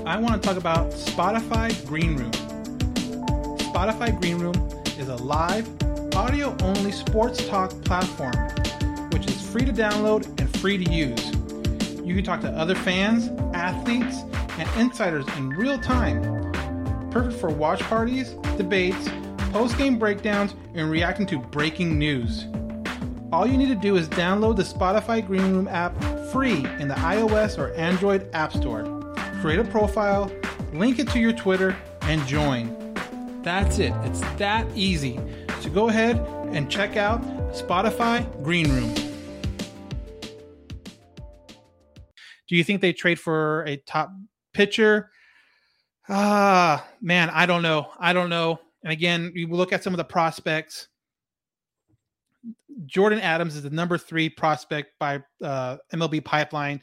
[0.06, 2.32] I want to talk about Spotify Green Room.
[3.58, 4.56] Spotify Green Room
[5.00, 5.68] is a live,
[6.16, 8.34] audio only sports talk platform,
[9.12, 11.26] which is free to download and free to use.
[12.06, 14.18] You can talk to other fans, athletes,
[14.58, 16.22] and insiders in real time.
[17.12, 19.10] Perfect for watch parties, debates,
[19.52, 22.46] post game breakdowns, and reacting to breaking news.
[23.32, 25.94] All you need to do is download the Spotify Green Room app
[26.32, 28.96] free in the iOS or Android App Store
[29.46, 30.32] create a profile,
[30.74, 32.76] link it to your Twitter, and join.
[33.44, 33.94] That's it.
[34.04, 35.20] It's that easy.
[35.66, 36.18] So go ahead
[36.54, 38.94] and check out Spotify Green Room.
[42.48, 44.12] Do you think they trade for a top
[44.54, 45.10] pitcher?
[46.08, 47.88] Ah, man, I don't know.
[47.98, 48.60] I don't know.
[48.84, 50.88] And again, you look at some of the prospects.
[52.86, 56.80] Jordyn Adams is the number three prospect by uh, MLB Pipeline.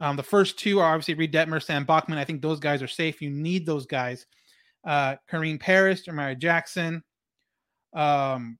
[0.00, 2.18] Um, the first two are obviously Reid Detmer, Sam Bachman.
[2.18, 3.22] I think those guys are safe.
[3.22, 4.26] You need those guys.
[4.86, 7.02] Uh, Kyren Paris, Jeremiah Jackson.
[7.96, 8.58] Um,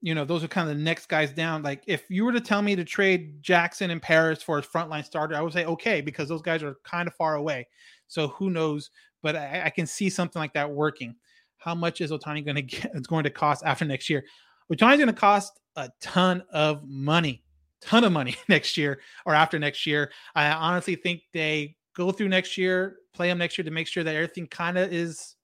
[0.00, 1.62] you know, those are kind of the next guys down.
[1.62, 5.04] Like, if you were to tell me to trade Jackson and Paris for a frontline
[5.04, 7.66] starter, I would say okay because those guys are kind of far away.
[8.06, 8.90] So who knows?
[9.22, 11.16] But I, I can see something like that working.
[11.56, 12.92] How much is Ohtani going to get?
[12.94, 14.24] It's going to cost after next year.
[14.72, 17.44] Ohtani's going to cost a ton of money
[17.84, 20.10] ton of money next year or after next year.
[20.34, 24.02] I honestly think they go through next year, play them next year to make sure
[24.02, 25.36] that everything kind of is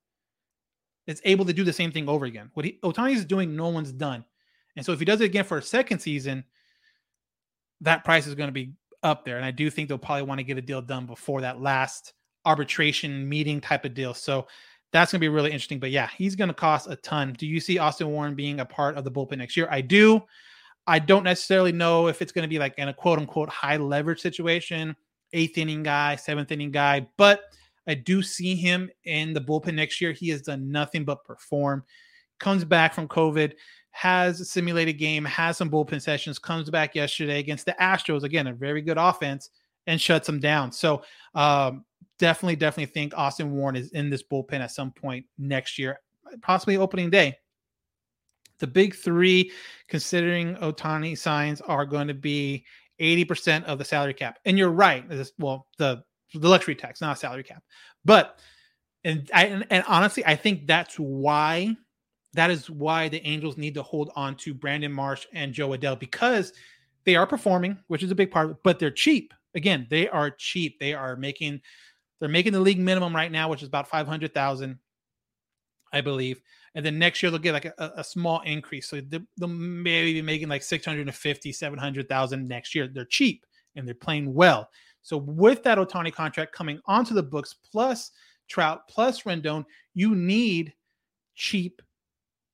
[1.11, 2.51] is able to do the same thing over again.
[2.55, 4.25] What he, Ohtani is doing, no one's done.
[4.77, 6.45] And so if he does it again for a second season,
[7.81, 9.37] that price is going to be up there.
[9.37, 12.13] And I do think they'll probably want to get a deal done before that last
[12.45, 14.15] arbitration meeting type of deal.
[14.15, 14.47] So
[14.93, 15.79] that's going to be really interesting.
[15.79, 17.35] But yeah, he's going to cost a ton.
[17.35, 19.69] Do you see Austin Warren being a part of the bullpen next year?
[19.71, 20.23] I do.
[20.87, 23.77] I don't necessarily know if it's going to be like in a quote unquote high
[23.77, 24.97] leverage situation,
[25.33, 27.43] eighth inning guy, seventh inning guy, but
[27.87, 30.13] I do see him in the bullpen next year.
[30.13, 31.85] He has done nothing but perform.
[32.39, 33.53] Comes back from COVID,
[33.91, 38.23] has a simulated game, has some bullpen sessions, comes back yesterday against the Astros.
[38.23, 39.51] Again, a very good offense
[39.87, 40.73] and shuts them down.
[40.73, 41.03] So,
[41.35, 41.85] um,
[42.19, 46.01] definitely, definitely think Austin Warren is in this bullpen at some point next year,
[46.43, 47.37] possibly opening day.
[48.59, 49.53] The big three,
[49.89, 52.65] considering Ohtani signs, are going to be
[53.01, 54.39] 80% of the salary cap.
[54.45, 55.09] And you're right.
[55.09, 57.63] This, well, the the luxury tax, not a salary cap.
[58.05, 58.39] But
[59.05, 61.77] and I and, and honestly, I think that's why
[62.35, 65.99] that is why the Angels need to hold on to Brandon Marsh and Jo Adell
[65.99, 66.53] because
[67.05, 69.35] they are performing, which is a big part but they're cheap.
[69.55, 70.79] Again, they are cheap.
[70.79, 71.61] They are making
[72.21, 74.79] they're making the league minimum right now, which is about 500,000
[75.93, 76.41] I believe
[76.75, 78.89] and then next year they'll get like a, a small increase.
[78.89, 82.87] So they'll maybe be making like 650, 700,000 next year.
[82.87, 84.69] They're cheap and they're playing well.
[85.03, 88.11] So with that Ohtani contract coming onto the books, plus
[88.49, 90.75] Trout, plus Rendon, you need
[91.35, 91.81] cheap,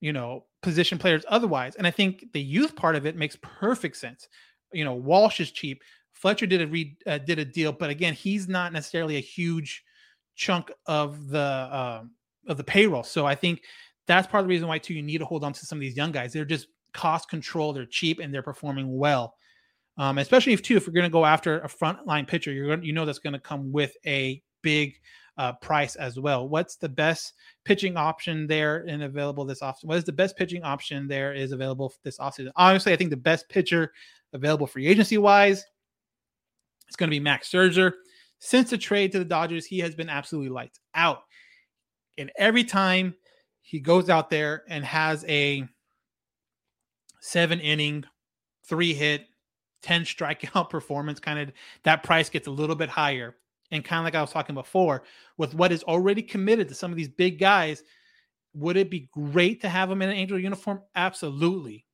[0.00, 1.74] you know, position players otherwise.
[1.76, 4.28] And I think the youth part of it makes perfect sense.
[4.72, 5.82] You know, Walsh is cheap.
[6.12, 9.82] Fletcher did a re, uh, did a deal, but again, he's not necessarily a huge
[10.34, 12.02] chunk of the uh,
[12.48, 13.02] of the payroll.
[13.02, 13.62] So I think
[14.06, 15.80] that's part of the reason why too you need to hold on to some of
[15.80, 16.32] these young guys.
[16.32, 19.34] They're just cost control, they're cheap, and they're performing well.
[19.98, 22.82] Um, especially if too, if you're going to go after a frontline pitcher, you're going,
[22.82, 24.94] you know that's going to come with a big
[25.38, 26.48] uh, price as well.
[26.48, 29.84] What's the best pitching option there and available this offseason?
[29.84, 32.50] What is the best pitching option there is available this offseason?
[32.56, 33.92] Honestly, I think the best pitcher
[34.32, 35.64] available free agency wise
[36.88, 37.92] is going to be Max Scherzer.
[38.38, 41.22] Since the trade to the Dodgers, he has been absolutely lights out.
[42.18, 43.14] And every time
[43.62, 45.66] he goes out there and has a
[47.20, 48.04] seven inning,
[48.68, 49.26] three hit,
[49.86, 51.20] 10 strikeout performance.
[51.20, 51.52] Kind of
[51.84, 53.36] that price gets a little bit higher.
[53.72, 55.02] And kind of like I was talking before,
[55.38, 57.82] with what is already committed to some of these big guys,
[58.54, 60.82] would it be great to have him in an Angel uniform?
[60.94, 61.84] Absolutely.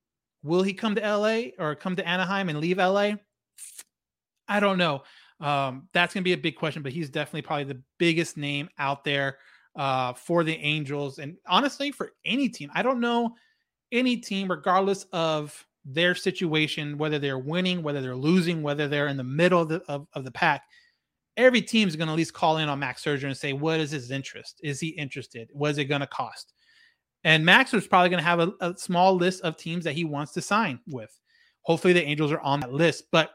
[0.43, 3.13] Will he come to LA or come to Anaheim and leave LA?
[4.49, 5.03] I don't know.
[5.41, 8.69] Um, that's going to be a big question, but he's definitely probably the biggest name
[8.79, 9.39] out there
[9.75, 12.71] uh, for the Angels and honestly for any team.
[12.75, 13.35] I don't know
[13.91, 19.17] any team, regardless of their situation, whether they're winning, whether they're losing, whether they're in
[19.17, 20.63] the middle of the, of, of the pack,
[21.37, 23.81] every team is going to at least call in on Max Scherzer and say, what
[23.81, 24.61] is his interest?
[24.63, 25.49] Is he interested?
[25.53, 26.53] What is it going to cost?
[27.25, 30.05] And Max is probably going to have a, a, small list of teams that he
[30.05, 31.17] wants to sign with.
[31.63, 33.05] Hopefully, the Angels are on that list.
[33.13, 33.31] But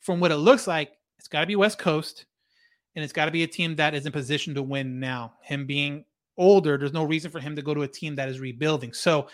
[0.00, 2.24] from what it looks like, it's got to be West Coast,
[2.94, 5.34] and it's got to be a team that is in position to win now.
[5.42, 6.04] Him being
[6.38, 8.94] older, there's no reason for him to go to a team that is rebuilding.
[8.94, 9.28] So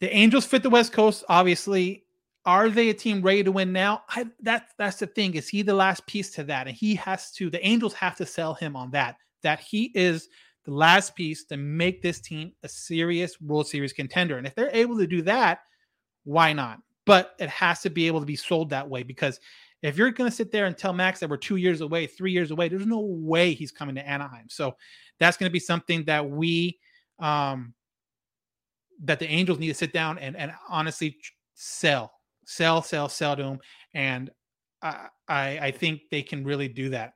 [0.00, 1.24] the Angels fit the West Coast.
[1.28, 2.04] Obviously,
[2.44, 4.02] are they a team ready to win now?
[4.08, 5.34] I, that that's the thing.
[5.34, 6.66] Is he the last piece to that?
[6.68, 7.50] And he has to.
[7.50, 9.16] The Angels have to sell him on that.
[9.42, 10.28] That he is
[10.64, 14.38] the last piece to make this team a serious World Series contender.
[14.38, 15.60] And if they're able to do that,
[16.24, 16.80] why not?
[17.04, 19.38] But it has to be able to be sold that way because
[19.82, 22.32] if you're going to sit there and tell Max that we're two years away, three
[22.32, 24.46] years away, there's no way he's coming to Anaheim.
[24.48, 24.74] So
[25.20, 26.78] that's going to be something that we
[27.20, 27.74] um,
[29.04, 31.16] that the Angels need to sit down and and honestly
[31.54, 32.12] sell,
[32.44, 33.60] sell, sell, sell to him,
[33.94, 34.30] and
[34.82, 37.14] I I, I think they can really do that.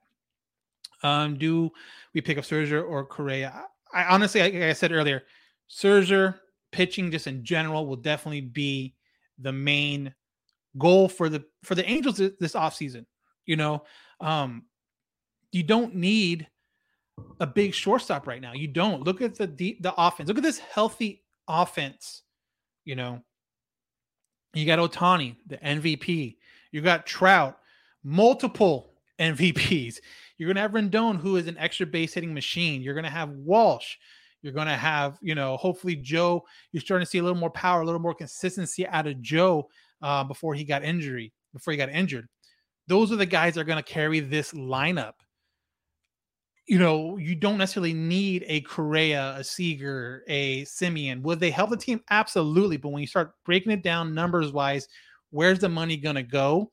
[1.02, 1.70] Um, do
[2.14, 3.64] we pick up Scherzer or Correa?
[3.92, 5.22] I, I honestly, like I said earlier,
[5.70, 6.36] Scherzer
[6.72, 8.94] pitching just in general will definitely be
[9.38, 10.14] the main
[10.78, 13.06] goal for the for the Angels this, this offseason.
[13.46, 13.84] You know,
[14.20, 14.64] um,
[15.52, 16.46] you don't need
[17.40, 18.52] a big shortstop right now.
[18.52, 20.28] You don't look at the the offense.
[20.28, 22.22] Look at this healthy offense.
[22.84, 23.22] You know,
[24.54, 26.36] you got Ohtani, the MVP.
[26.72, 27.58] You got Trout,
[28.02, 29.96] multiple MVPs.
[30.38, 32.82] You're going to have Rendon, who is an extra base hitting machine.
[32.82, 33.96] You're going to have Walsh.
[34.42, 36.44] You're going to have, you know, hopefully Jo.
[36.72, 39.68] You're starting to see a little more power, a little more consistency out of Jo
[40.00, 42.26] uh, before he got injury, before he got injured.
[42.88, 45.12] Those are the guys that are going to carry this lineup
[46.70, 51.20] you know, you don't necessarily need a Correa, a Seager, a Semien.
[51.22, 52.00] Would they help the team?
[52.10, 52.76] Absolutely.
[52.76, 54.86] But when you start breaking it down numbers wise,
[55.30, 56.70] where's the money going to go?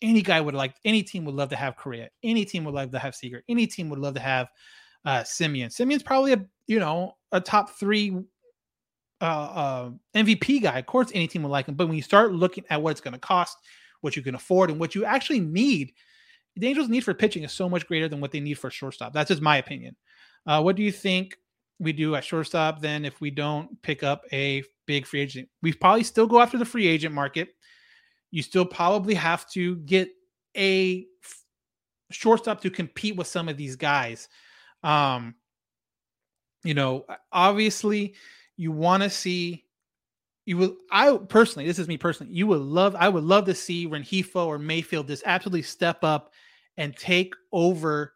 [0.00, 2.08] Any guy would like, any team would love to have Correa.
[2.22, 3.42] Any team would love to have Seager.
[3.46, 4.48] Any team would love to have
[5.04, 5.66] uh, Semien.
[5.66, 8.16] Semien's probably a, you know, a top three
[9.20, 10.78] uh, uh, MVP guy.
[10.78, 11.74] Of course, any team would like him.
[11.74, 13.58] But when you start looking at what it's going to cost,
[14.00, 15.92] what you can afford, and what you actually need–
[16.56, 19.12] the Angels' need for pitching is so much greater than what they need for shortstop.
[19.12, 19.96] That's just my opinion.
[20.46, 21.36] Uh, what do you think
[21.78, 25.48] we do at shortstop then if we don't pick up a big free agent?
[25.62, 27.48] We probably still go after the free agent market.
[28.30, 30.10] You still probably have to get
[30.56, 31.06] a
[32.10, 34.28] shortstop to compete with some of these guys.
[34.82, 35.34] Um,
[36.62, 38.14] you know, obviously,
[38.56, 39.64] you want to see.
[40.46, 40.76] You will.
[40.90, 42.32] I personally, this is me personally.
[42.34, 42.94] You would love.
[42.94, 46.32] I would love to see Rengifo or Mayfield just absolutely step up
[46.76, 48.14] and take over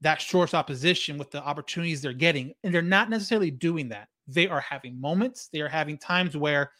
[0.00, 2.52] that shortstop position with the opportunities they're getting.
[2.62, 4.08] And they're not necessarily doing that.
[4.26, 6.72] They are having moments, they are having times where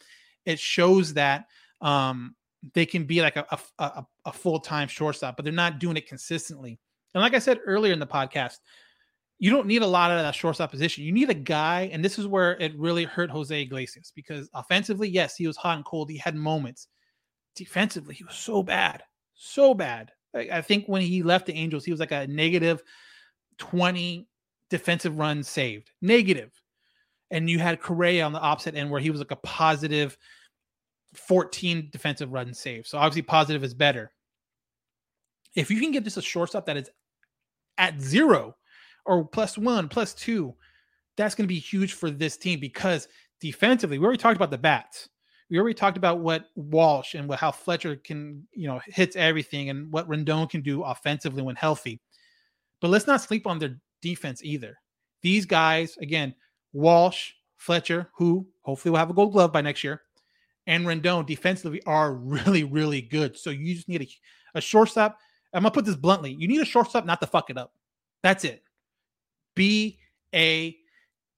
[0.45, 1.45] it shows that
[1.81, 2.35] um,
[2.73, 5.97] they can be like a, a, a, a full time shortstop, but they're not doing
[5.97, 6.79] it consistently.
[7.13, 8.57] And like I said earlier in the podcast,
[9.39, 11.05] you don't need a lot of that shortstop position.
[11.05, 15.07] You need a guy, and this is where it really hurt Jose Iglesias because offensively,
[15.07, 16.09] yes, he was hot and cold.
[16.09, 16.87] He had moments.
[17.55, 19.01] Defensively, he was so bad,
[19.33, 20.11] so bad.
[20.35, 22.83] I think when he left the Angels, he was like a negative
[23.57, 24.27] 20
[24.69, 25.91] defensive runs saved.
[26.01, 26.51] Negative.
[27.31, 30.17] And you had Correa on the opposite end where he was like a positive
[31.13, 32.87] 14 defensive runs saved.
[32.87, 34.11] So obviously positive is better.
[35.55, 36.89] If you can get just a shortstop that is
[37.77, 38.55] at zero
[39.05, 40.53] or plus one, plus two,
[41.17, 43.07] that's going to be huge for this team because
[43.41, 45.09] defensively, we already talked about the bats
[45.49, 49.69] we already talked about what Walsh and what how Fletcher can, you know, hits everything
[49.69, 51.99] and what Rendon can do offensively when healthy.
[52.81, 54.79] But let's not sleep on their defense either.
[55.21, 56.35] These guys, again,
[56.71, 60.03] Walsh, Fletcher, who hopefully will have a gold glove by next year,
[60.67, 63.37] and Rendon defensively are really, really good.
[63.37, 64.09] So you just need a,
[64.55, 65.17] a shortstop.
[65.53, 66.35] I'm gonna put this bluntly.
[66.37, 67.73] You need a shortstop not to fuck it up.
[68.21, 68.63] That's it.
[69.55, 69.97] Be
[70.33, 70.77] a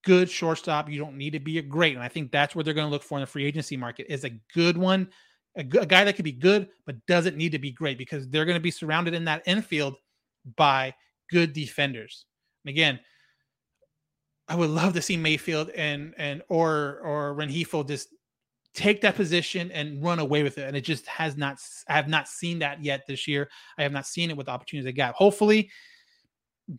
[0.03, 0.89] good shortstop.
[0.89, 1.95] You don't need to be a great.
[1.95, 4.07] And I think that's what they're going to look for in the free agency market
[4.09, 5.09] is a good one,
[5.55, 8.45] a, a guy that could be good, but doesn't need to be great because they're
[8.45, 9.95] going to be surrounded in that infield
[10.55, 10.93] by
[11.29, 12.25] good defenders.
[12.65, 12.99] And again,
[14.47, 18.09] I would love to see Mayfield and and or or Rengifo just
[18.73, 20.67] take that position and run away with it.
[20.67, 21.59] And it just has not.
[21.87, 23.49] I have not seen that yet this year.
[23.77, 25.15] I have not seen it with the opportunities they got.
[25.15, 25.69] Hopefully,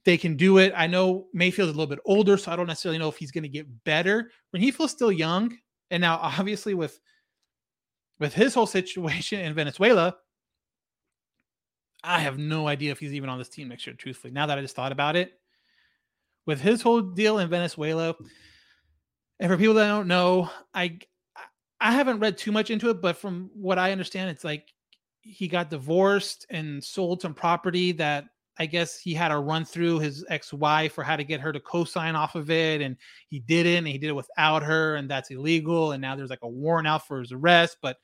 [0.05, 0.72] they can do it.
[0.76, 3.43] I know Mayfield's a little bit older, so I don't necessarily know if he's going
[3.43, 4.30] to get better.
[4.51, 5.57] When he feels still young,
[5.90, 6.99] and now obviously with
[8.18, 10.16] with his whole situation in Venezuela,
[12.05, 13.97] I have no idea if he's even on this team next year.
[13.97, 15.32] Truthfully, now that I just thought about it,
[16.47, 18.14] with his whole deal in Venezuela,
[19.40, 20.99] And for people that don't know, I
[21.80, 24.72] I haven't read too much into it, but from what I understand, it's like
[25.20, 28.26] he got divorced and sold some property that
[28.59, 31.61] I guess he had to run through his ex-wife for how to get her to
[31.61, 32.96] co-sign off of it, and
[33.28, 33.78] he didn't.
[33.78, 35.92] And he did it without her, and that's illegal.
[35.92, 37.96] And now there's like a warrant out for his arrest, but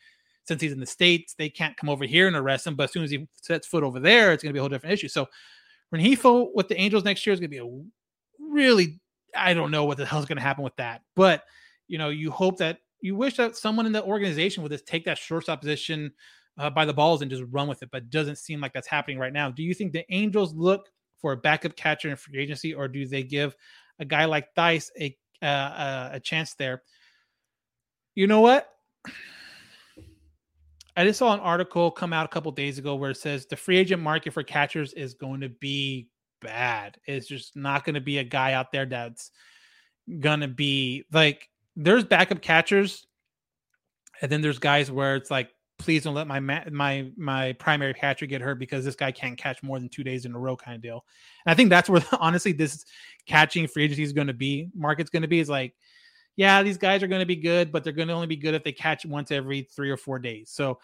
[0.45, 2.75] since he's in the states, they can't come over here and arrest him.
[2.75, 4.71] But as soon as he sets foot over there, it's going to be a whole
[4.71, 5.09] different issue.
[5.09, 5.29] So
[5.95, 9.01] Rengifo with the Angels next year is going to be a really
[9.37, 11.03] I don't know what the hell's going to happen with that.
[11.15, 11.45] But
[11.87, 15.05] you know, you hope that you wish that someone in the organization would just take
[15.05, 16.13] that shortstop position
[16.59, 17.91] uh, by the balls and just run with it.
[17.91, 19.51] But doesn't seem like that's happening right now.
[19.51, 20.89] Do you think the Angels look
[21.19, 23.57] for a backup catcher in free agency, or do they give
[23.99, 26.83] a guy like Thaiss a uh, a chance there?
[28.15, 28.69] You know what?
[30.97, 33.55] I just saw an article come out a couple days ago where it says the
[33.55, 36.09] free agent market for catchers is going to be
[36.41, 36.99] bad.
[37.07, 39.31] It's just not going to be a guy out there that's
[40.19, 43.07] going to be like there's backup catchers
[44.21, 48.27] and then there's guys where it's like please don't let my my my primary catcher
[48.27, 50.75] get hurt because this guy can't catch more than 2 days in a row kind
[50.75, 51.05] of deal.
[51.47, 52.85] And I think that's where honestly this
[53.27, 54.71] catching free agency is going to be.
[54.75, 55.75] Market's going to be is like
[56.39, 58.55] yeah, these guys are going to be good, but they're going to only be good
[58.55, 60.51] if they catch once every three or four days.
[60.51, 60.79] So,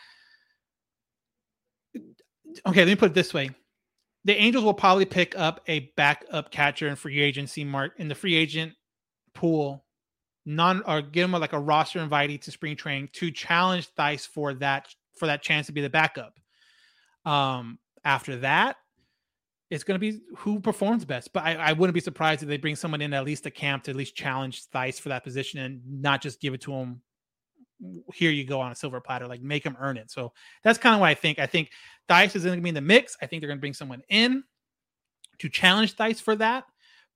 [1.97, 2.01] uh,
[2.67, 3.51] okay, let me put it this way:
[4.25, 8.17] the Angels will probably pick up a backup catcher in free agency mark in the
[8.17, 8.73] free agent
[9.33, 9.85] pool,
[10.47, 14.55] non or give him like a roster invitee to spring training to challenge Thaiss for
[14.55, 16.39] that for that chance to be the backup.
[17.25, 18.77] Um, after that,
[19.71, 21.33] it's going to be who performs best.
[21.33, 23.85] But I, I, wouldn't be surprised if they bring someone in at least a camp
[23.85, 27.01] to at least challenge Thaiss for that position and not just give it to him.
[28.15, 30.11] Here you go on a silver platter, like make him earn it.
[30.11, 30.33] So
[30.63, 31.39] that's kind of what I think.
[31.39, 31.71] I think
[32.09, 33.17] Thaiss is going to be in the mix.
[33.21, 34.45] I think they're going to bring someone in
[35.39, 36.65] to challenge Thaiss for that.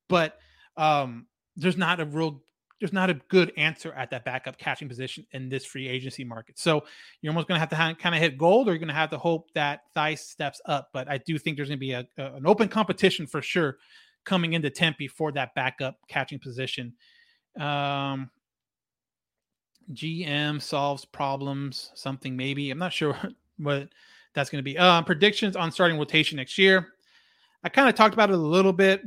[0.09, 0.37] But
[0.75, 2.41] um, there's not a real
[2.79, 6.57] there's not a good answer at that backup catching position in this free agency market.
[6.57, 6.83] So
[7.21, 8.93] you're almost going to have to ha- kind of hit gold, or you're going to
[8.93, 10.89] have to hope that Thaiss steps up.
[10.93, 13.77] But I do think there's going to be a, a, an open competition for sure
[14.23, 16.93] coming into Tempe for that backup catching position.
[17.59, 18.29] Um,
[19.93, 22.71] GM solves problems, something maybe.
[22.71, 23.17] I'm not sure
[23.57, 23.89] what
[24.33, 24.77] that's going to be.
[24.77, 26.93] Uh, predictions on starting rotation next year.
[27.63, 29.03] I kind of talked about it a little bit,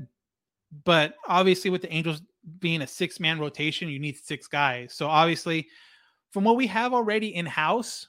[0.84, 2.20] but obviously with the Angels
[2.58, 4.94] being a six man rotation, you need six guys.
[4.94, 5.68] So obviously,
[6.32, 8.08] from what we have already in house,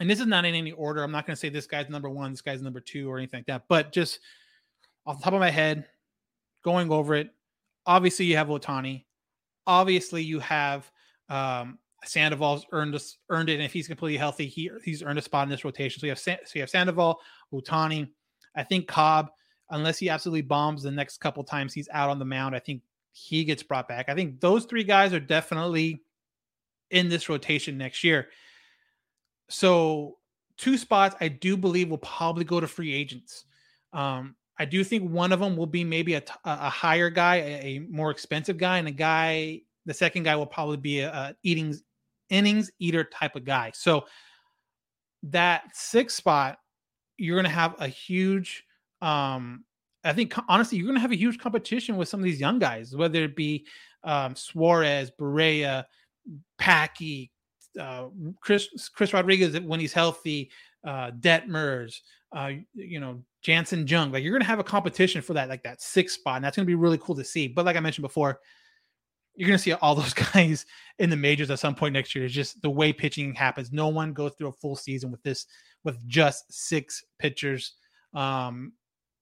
[0.00, 1.02] and this is not in any order.
[1.02, 3.38] I'm not going to say this guy's number one, this guy's number two, or anything
[3.40, 3.64] like that.
[3.68, 4.20] But just
[5.06, 5.86] off the top of my head,
[6.64, 7.30] going over it,
[7.86, 9.04] obviously you have Ohtani.
[9.66, 10.90] Obviously you have
[11.28, 15.22] um, Sandoval's earned a, earned it, and if he's completely healthy, he he's earned a
[15.22, 16.00] spot in this rotation.
[16.00, 17.20] So you have so you have Sandoval,
[17.52, 18.08] Ohtani.
[18.54, 19.30] I think Cobb
[19.70, 22.82] unless he absolutely bombs the next couple times he's out on the mound, I think
[23.12, 24.08] he gets brought back.
[24.08, 26.02] I think those three guys are definitely
[26.90, 28.28] in this rotation next year.
[29.48, 30.18] So,
[30.56, 33.44] two spots I do believe will probably go to free agents.
[33.92, 37.60] Um, I do think one of them will be maybe a, a higher guy, a,
[37.62, 39.62] a, more expensive guy, and a guy.
[39.86, 41.74] The second guy will probably be a, a eating
[42.28, 43.70] innings eater type of guy.
[43.74, 44.06] So
[45.24, 46.58] that sixth spot,
[47.16, 48.64] you're going to have a huge
[49.00, 49.64] um,
[50.04, 52.58] I think honestly, you're going to have a huge competition with some of these young
[52.58, 53.66] guys, whether it be
[54.04, 55.84] um, Suarez, Barria,
[56.58, 57.30] Packy,
[57.78, 58.06] uh,
[58.40, 60.50] Chris Chris Rodriguez when he's healthy,
[60.86, 61.96] uh, Detmers,
[62.34, 64.12] uh, you know Janson Junk.
[64.12, 66.56] Like you're going to have a competition for that, like that six spot, and that's
[66.56, 67.48] going to be really cool to see.
[67.48, 68.40] But like I mentioned before,
[69.34, 70.66] you're going to see all those guys
[70.98, 72.24] in the majors at some point next year.
[72.24, 73.72] It's just the way pitching happens.
[73.72, 75.46] No one goes through a full season with this
[75.84, 77.74] with just six pitchers.
[78.14, 78.72] Um,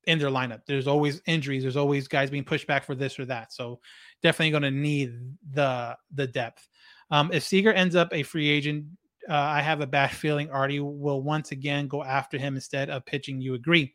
[0.07, 0.63] in their lineup.
[0.67, 1.63] There's always injuries.
[1.63, 3.53] There's always guys being pushed back for this or that.
[3.53, 3.81] So
[4.23, 5.15] definitely going to need
[5.53, 6.69] the the depth.
[7.11, 8.87] Um, if Seager ends up a free agent,
[9.29, 13.05] uh, I have a bad feeling Artie will once again go after him instead of
[13.05, 13.41] pitching.
[13.41, 13.95] You agree?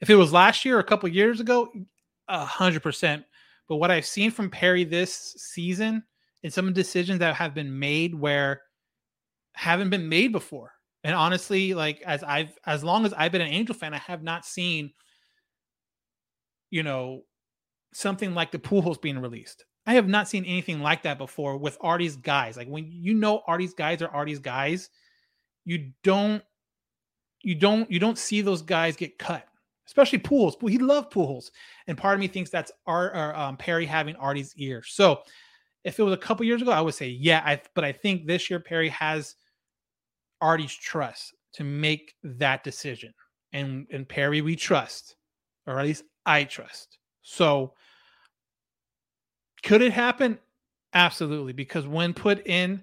[0.00, 1.70] If it was last year or a couple years ago,
[2.28, 3.24] hundred percent.
[3.68, 6.02] But what I've seen from Perry this season
[6.44, 8.62] and some decisions that have been made where
[9.54, 10.75] haven't been made before
[11.06, 14.24] and honestly, like as I've as long as I've been an Angel fan, I have
[14.24, 14.90] not seen,
[16.68, 17.22] you know,
[17.94, 19.64] something like the Pujols being released.
[19.86, 22.56] I have not seen anything like that before with Artie's guys.
[22.56, 24.90] Like when you know Artie's guys are Artie's guys,
[25.64, 26.42] you don't
[27.42, 29.46] you don't you don't see those guys get cut,
[29.86, 30.68] especially Pujols.
[30.68, 31.52] He loved Pujols,
[31.86, 34.82] and part of me thinks that's Art or um, Perry having Artie's ear.
[34.84, 35.20] So
[35.84, 37.44] if it was a couple years ago, I would say yeah.
[37.46, 39.36] I but I think this year Perry has
[40.40, 43.12] Artie's trust to make that decision.
[43.52, 45.16] And and Perry, we trust,
[45.66, 46.98] or at least I trust.
[47.22, 47.74] So
[49.62, 50.38] Could it happen?
[50.94, 52.82] Absolutely, because when put in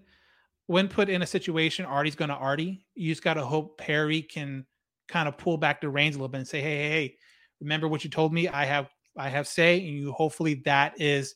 [0.68, 2.86] when put in a situation, Artie's going to Artie.
[2.96, 4.66] You just got to hope Perry can
[5.08, 7.18] kind of pull back the reins a little bit and say, "Hey, hey, hey,
[7.60, 8.48] remember what you told me?
[8.48, 11.36] I have I have say, and you hopefully that is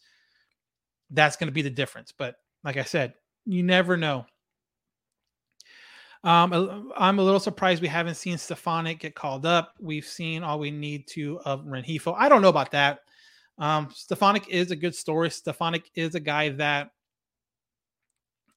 [1.12, 3.14] that's going to be the difference." But like I said,
[3.46, 4.26] you never know.
[6.24, 9.74] Um, I'm a little surprised we haven't seen Stefanic get called up.
[9.80, 12.16] We've seen all we need to of Rengifo.
[12.18, 13.00] I don't know about that.
[13.60, 15.30] Um, Stefanic is a good story.
[15.30, 16.92] Stefanic is a guy that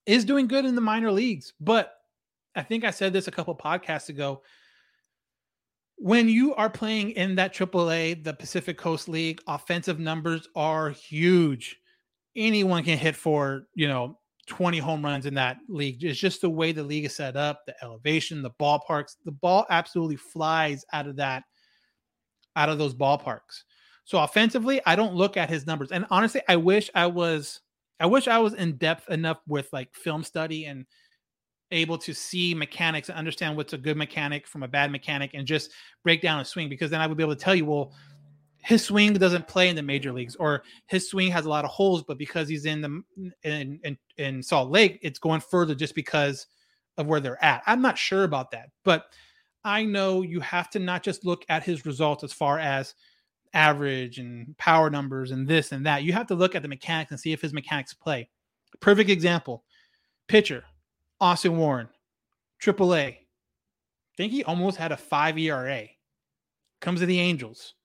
[0.05, 1.93] is doing good in the minor leagues, but
[2.55, 4.41] I think I said this a couple podcasts ago.
[5.97, 11.77] When you are playing in that AAA, the Pacific Coast League, offensive numbers are huge.
[12.35, 14.17] Anyone can hit for, you know,
[14.51, 16.03] 20 home runs in that league.
[16.03, 19.15] It's just the way the league is set up, the elevation, the ballparks.
[19.23, 21.43] The ball absolutely flies out of that,
[22.57, 23.63] out of those ballparks.
[24.03, 25.93] So offensively, I don't look at his numbers.
[25.93, 27.61] And honestly, I wish I was
[28.01, 30.85] I wish I was in depth enough with like film study and
[31.71, 35.47] able to see mechanics and understand what's a good mechanic from a bad mechanic and
[35.47, 35.71] just
[36.03, 37.93] break down a swing because then I would be able to tell you, well,
[38.63, 41.71] his swing doesn't play in the major leagues or his swing has a lot of
[41.71, 43.03] holes, but because he's in the
[43.43, 46.47] in, in, in Salt Lake, it's going further just because
[46.97, 47.63] of where they're at.
[47.65, 49.05] I'm not sure about that, but
[49.63, 52.95] I know you have to not just look at his results as far as
[53.53, 56.03] average and power numbers and this and that.
[56.03, 58.29] You have to look at the mechanics and see if his mechanics play.
[58.79, 59.63] Perfect example
[60.27, 60.63] pitcher,
[61.19, 61.89] Austin Warren,
[62.61, 63.07] AAA.
[63.07, 63.17] I
[64.15, 65.87] think he almost had a five ERA.
[66.79, 67.75] Comes to the Angels,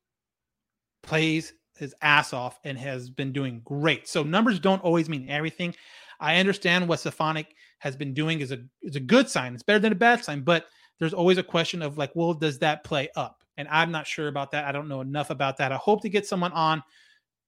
[1.06, 4.08] plays his ass off, and has been doing great.
[4.08, 5.74] So numbers don't always mean everything.
[6.20, 9.54] I understand what Stefanic has been doing is a is a good sign.
[9.54, 10.66] It's better than a bad sign, but
[10.98, 13.42] there's always a question of like, well, does that play up?
[13.58, 14.64] And I'm not sure about that.
[14.64, 15.72] I don't know enough about that.
[15.72, 16.82] I hope to get someone on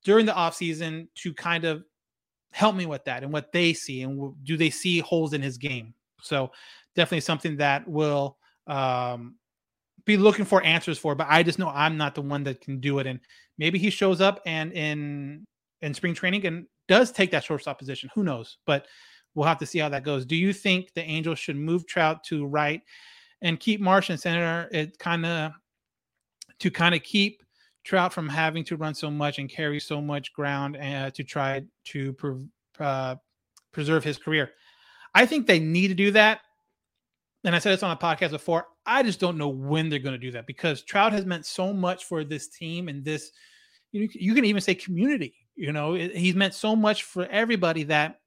[0.05, 1.85] during the offseason to kind of
[2.51, 5.59] help me with that and what they see and do they see holes in his
[5.59, 5.95] game.
[6.23, 6.51] So
[6.95, 9.37] definitely something that will um,
[10.05, 11.15] be looking for answers for.
[11.15, 13.07] But I just know I'm not the one that can do it.
[13.07, 13.21] And
[13.59, 15.45] maybe he shows up and in
[15.83, 18.11] in spring training and does take that shortstop position.
[18.15, 18.59] Who knows?
[18.67, 18.87] But
[19.35, 20.25] we'll have to see how that goes.
[20.25, 22.83] Do you think the Angels should move Trout to right
[23.43, 24.69] and keep Marsh in center?
[24.73, 25.53] It kind of
[26.59, 27.43] to kind of keep
[27.85, 31.63] Trout from having to run so much and carry so much ground uh, to try
[31.87, 32.49] to pre-
[32.81, 33.17] uh,
[33.73, 34.51] preserve his career.
[35.15, 36.41] I think they need to do that.
[37.45, 38.67] And I said this on a podcast before.
[38.89, 41.73] I just don't know when they're going to do that because Trout has meant so
[41.73, 43.31] much for this team and this.
[43.93, 45.35] You, know, you can even say community.
[45.55, 48.21] You know, it, he's meant so much for everybody that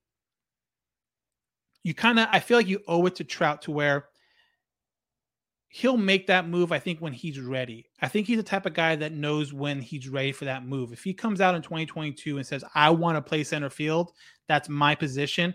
[1.84, 2.28] you kind of.
[2.32, 4.06] I feel like you owe it to Trout to where
[5.74, 7.88] he'll make that move, I think, when he's ready.
[8.02, 10.92] I think he's the type of guy that knows when he's ready for that move.
[10.92, 14.12] If he comes out in 2022 and says, I want to play center field,
[14.48, 15.54] that's my position.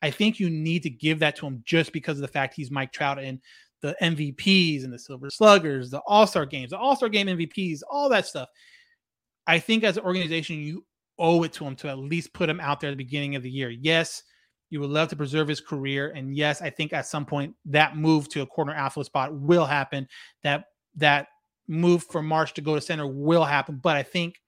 [0.00, 2.70] I think you need to give that to him just because of the fact he's
[2.70, 3.40] Mike Trout and
[3.80, 7.80] the MVPs and the Silver Sluggers, the All Star games, the All Star game MVPs,
[7.90, 8.48] all that stuff.
[9.46, 10.84] I think as an organization, you
[11.18, 13.42] owe it to him to at least put him out there at the beginning of
[13.42, 13.70] the year.
[13.70, 14.22] Yes,
[14.70, 16.12] you would love to preserve his career.
[16.14, 19.64] And yes, I think at some point that move to a corner outfield spot will
[19.64, 20.06] happen.
[20.42, 20.64] That
[20.96, 21.28] that
[21.66, 23.80] move for Marsh to go to center will happen.
[23.82, 24.40] But I think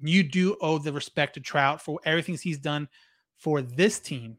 [0.00, 2.88] you do owe the respect to Trout for everything he's done
[3.38, 4.36] for this team.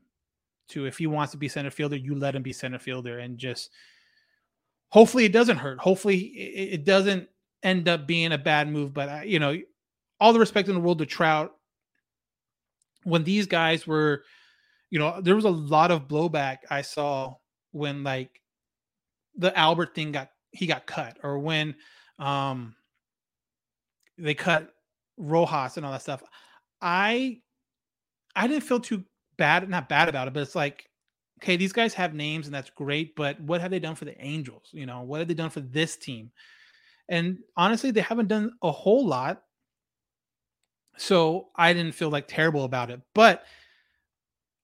[0.70, 3.38] To if he wants to be center fielder, you let him be center fielder and
[3.38, 3.70] just
[4.90, 5.80] hopefully it doesn't hurt.
[5.80, 7.28] Hopefully it, doesn't
[7.64, 8.94] end up being a bad move.
[8.94, 9.58] But uh, you know,
[10.20, 11.54] all the respect in the world to Trout.
[13.04, 14.24] When these guys were
[14.90, 17.36] you know, there was a lot of blowback I saw
[17.72, 18.42] when like
[19.36, 21.76] the Albert thing got he got cut or when
[22.20, 22.76] um
[24.18, 24.74] they cut
[25.18, 26.24] Rojas and all that stuff.
[26.82, 27.40] I
[28.36, 29.04] I didn't feel too
[29.38, 30.90] bad, not bad about it, but it's like,
[31.38, 34.20] okay, these guys have names and that's great, but what have they done for the
[34.24, 34.70] Angels?
[34.72, 36.32] You know, what have they done for this team?
[37.10, 39.44] And honestly, they haven't done a whole lot.
[40.98, 43.02] So I didn't feel like terrible about it.
[43.14, 43.44] But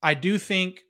[0.02, 0.82] I do think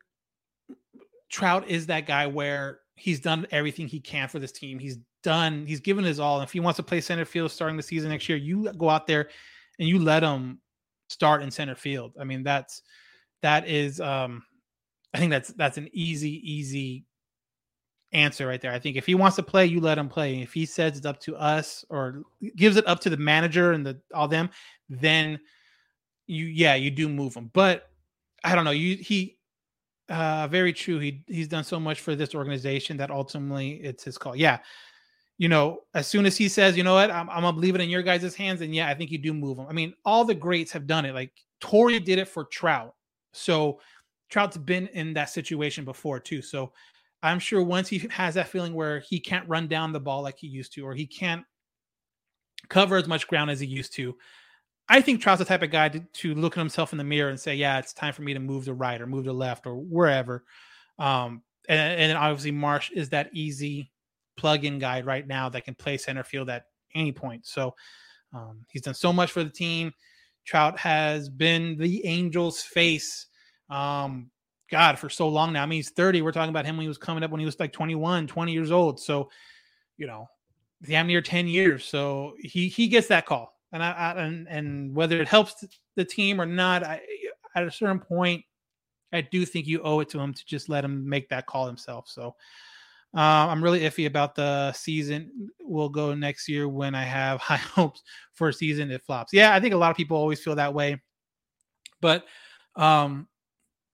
[1.29, 4.79] Trout is that guy where he's done everything he can for this team.
[4.79, 6.39] He's done, he's given his all.
[6.39, 8.89] And if he wants to play center field starting the season next year, you go
[8.89, 9.29] out there
[9.79, 10.59] and you let him
[11.09, 12.13] start in center field.
[12.19, 12.81] I mean, that's
[13.41, 14.43] that is um
[15.13, 17.05] I think that's that's an easy, easy
[18.11, 18.71] answer right there.
[18.71, 20.41] I think if he wants to play, you let him play.
[20.41, 22.23] If he says it's up to us or
[22.55, 24.49] gives it up to the manager and the all them,
[24.89, 25.39] then
[26.27, 27.49] you yeah, you do move him.
[27.53, 27.89] But
[28.43, 28.71] I don't know.
[28.71, 29.37] You he
[30.09, 30.99] uh very true.
[30.99, 34.35] He he's done so much for this organization that ultimately it's his call.
[34.35, 34.59] Yeah.
[35.37, 37.81] you know, as soon as he says, you know what, I'm, I'm gonna leave it
[37.81, 39.65] in your guys' hands, and yeah, I think you do move him.
[39.67, 41.13] I mean, all the greats have done it.
[41.13, 42.95] Like Torii did it for Trout,
[43.33, 43.79] so
[44.33, 46.41] Trout's been in that situation before too.
[46.41, 46.71] So
[47.21, 50.39] I'm sure once he has that feeling where he can't run down the ball like
[50.39, 51.45] he used to, or he can't
[52.67, 54.17] cover as much ground as he used to.
[54.89, 57.29] I think Trout's the type of guy to, to look at himself in the mirror
[57.29, 59.67] and say, "Yeah, it's time for me to move to right or move to left
[59.67, 60.43] or wherever."
[60.97, 63.91] Um, and, and then obviously Marsh is that easy
[64.35, 66.65] plug-in guy right now that can play center field at
[66.95, 67.45] any point.
[67.45, 67.75] So
[68.33, 69.93] um, he's done so much for the team.
[70.43, 73.27] Trout has been the Angels' face.
[73.69, 74.29] Um,
[74.69, 75.63] God, for so long now.
[75.63, 76.21] I mean, he's 30.
[76.21, 78.51] We're talking about him when he was coming up when he was like 21, 20
[78.51, 78.99] years old.
[78.99, 79.29] So,
[79.97, 80.27] you know,
[80.83, 81.85] damn near 10 years.
[81.85, 83.53] So he he gets that call.
[83.71, 85.63] And I, I and and whether it helps
[85.95, 87.01] the team or not, I,
[87.55, 88.43] at a certain point,
[89.11, 91.67] I do think you owe it to him to just let him make that call
[91.67, 92.07] himself.
[92.07, 92.35] So
[93.15, 95.49] uh, I'm really iffy about the season.
[95.61, 98.01] We'll go next year when I have high hopes
[98.33, 98.89] for a season.
[98.89, 99.33] It flops.
[99.33, 101.01] Yeah, I think a lot of people always feel that way.
[102.01, 102.25] But
[102.75, 103.27] um,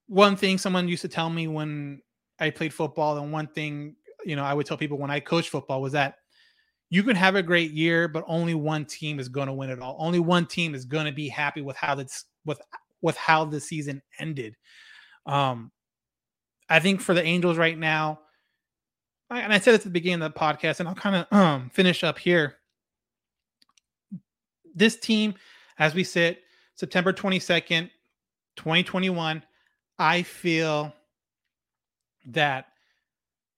[0.10, 2.02] one thing someone used to tell me when
[2.40, 3.96] I played football, and one thing
[4.26, 6.16] you know I would tell people when I coached football was that
[6.90, 9.80] you can have a great year, but only one team is going to win it
[9.80, 9.96] all.
[10.00, 12.60] Only one team is going to be happy with how this with
[13.02, 14.56] with how the season ended.
[15.26, 15.72] Um,
[16.70, 18.20] I think for the Angels right now,
[19.30, 22.04] and I said at the beginning of the podcast, and I'll kind of um, finish
[22.04, 22.56] up here.
[24.74, 25.36] This team,
[25.78, 26.42] as we sit
[26.74, 27.90] September 22nd,
[28.56, 29.44] 2021,
[30.00, 30.94] I feel
[32.28, 32.68] that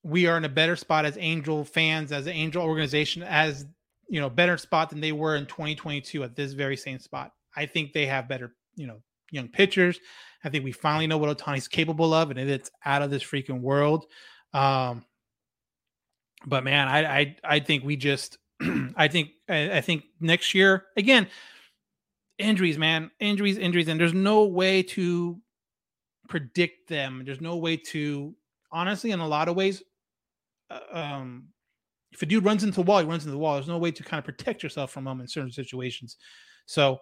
[0.04, 3.66] we are in a better spot as Angel fans, as an Angel organization, as
[4.10, 7.32] you know, better spot than they were in 2022 at this very same spot.
[7.56, 10.00] I think they have better, you know, young pitchers.
[10.44, 13.62] I think we finally know what Ohtani's capable of, and it's out of this freaking
[13.62, 14.06] world.
[14.54, 15.06] Um,
[16.46, 18.38] but man, I I I think we just
[18.96, 21.28] I think I, I think next year again
[22.38, 25.40] injuries, man, injuries, injuries, and there's no way to
[26.32, 27.24] predict them.
[27.26, 28.34] There's no way to
[28.72, 29.84] honestly, in a lot of ways,
[30.70, 31.50] uh, um,
[32.12, 33.56] if a dude runs into the wall, he runs into the wall.
[33.56, 36.18] There's no way to kind of protect yourself from him in certain situations.
[36.66, 37.00] So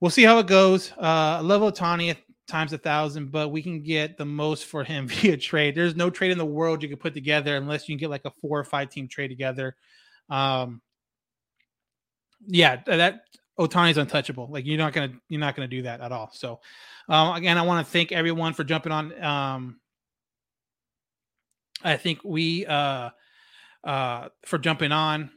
[0.00, 0.92] we'll see how it goes.
[0.98, 2.16] Uh, level Ohtani
[2.48, 5.74] times a thousand, but we can get the most for him via trade.
[5.74, 8.24] There's no trade in the world you can put together unless you can get like
[8.24, 9.76] a four or five team trade together.
[10.28, 10.82] Um,
[12.46, 13.22] yeah, that
[13.58, 14.48] Ohtani's untouchable.
[14.50, 16.30] Like you're not gonna you're not gonna do that at all.
[16.32, 16.60] So
[17.08, 19.22] um, again, I want to thank everyone for jumping on.
[19.22, 19.80] Um,
[21.82, 23.10] I think we uh,
[23.84, 25.30] uh, for jumping on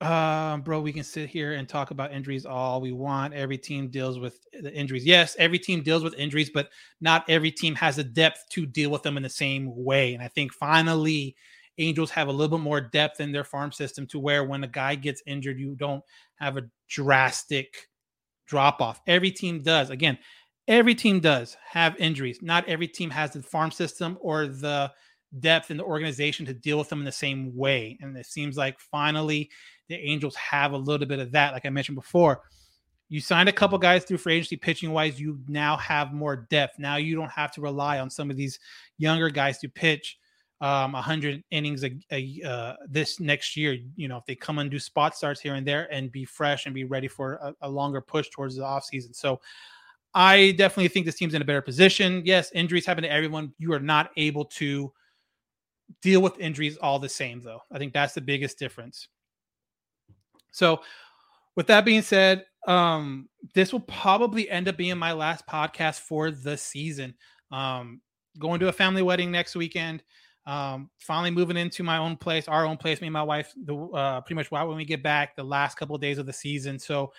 [0.00, 3.32] uh, bro, we can sit here and talk about injuries all we want.
[3.32, 5.06] Every team deals with the injuries.
[5.06, 6.68] Yes, every team deals with injuries, but
[7.00, 10.12] not every team has the depth to deal with them in the same way.
[10.12, 11.34] And I think finally,
[11.78, 14.68] Angels have a little bit more depth in their farm system to where when a
[14.68, 16.02] guy gets injured, you don't
[16.36, 17.88] have a drastic
[18.46, 19.00] drop off.
[19.06, 19.90] Every team does.
[19.90, 20.18] Again,
[20.68, 22.40] every team does have injuries.
[22.42, 24.92] Not every team has the farm system or the
[25.40, 27.98] depth in the organization to deal with them in the same way.
[28.00, 29.50] And it seems like finally
[29.88, 31.52] the Angels have a little bit of that.
[31.52, 32.42] Like I mentioned before,
[33.08, 35.20] you signed a couple guys through free agency pitching wise.
[35.20, 36.78] You now have more depth.
[36.78, 38.58] Now you don't have to rely on some of these
[38.98, 40.18] younger guys to pitch
[40.60, 44.70] um 100 innings a, a uh, this next year you know if they come and
[44.70, 47.68] do spot starts here and there and be fresh and be ready for a, a
[47.68, 49.38] longer push towards the offseason so
[50.14, 52.22] i definitely think this team's in a better position.
[52.24, 53.52] Yes injuries happen to everyone.
[53.58, 54.92] You are not able to
[56.02, 57.60] deal with injuries all the same though.
[57.70, 59.08] I think that's the biggest difference.
[60.52, 60.80] So,
[61.54, 66.30] with that being said, um, this will probably end up being my last podcast for
[66.30, 67.14] the season.
[67.50, 68.00] Um,
[68.38, 70.02] going to a family wedding next weekend.
[70.46, 73.74] Um, finally moving into my own place, our own place, me and my wife, the
[73.76, 76.78] uh, pretty much when we get back, the last couple of days of the season.
[76.78, 77.12] So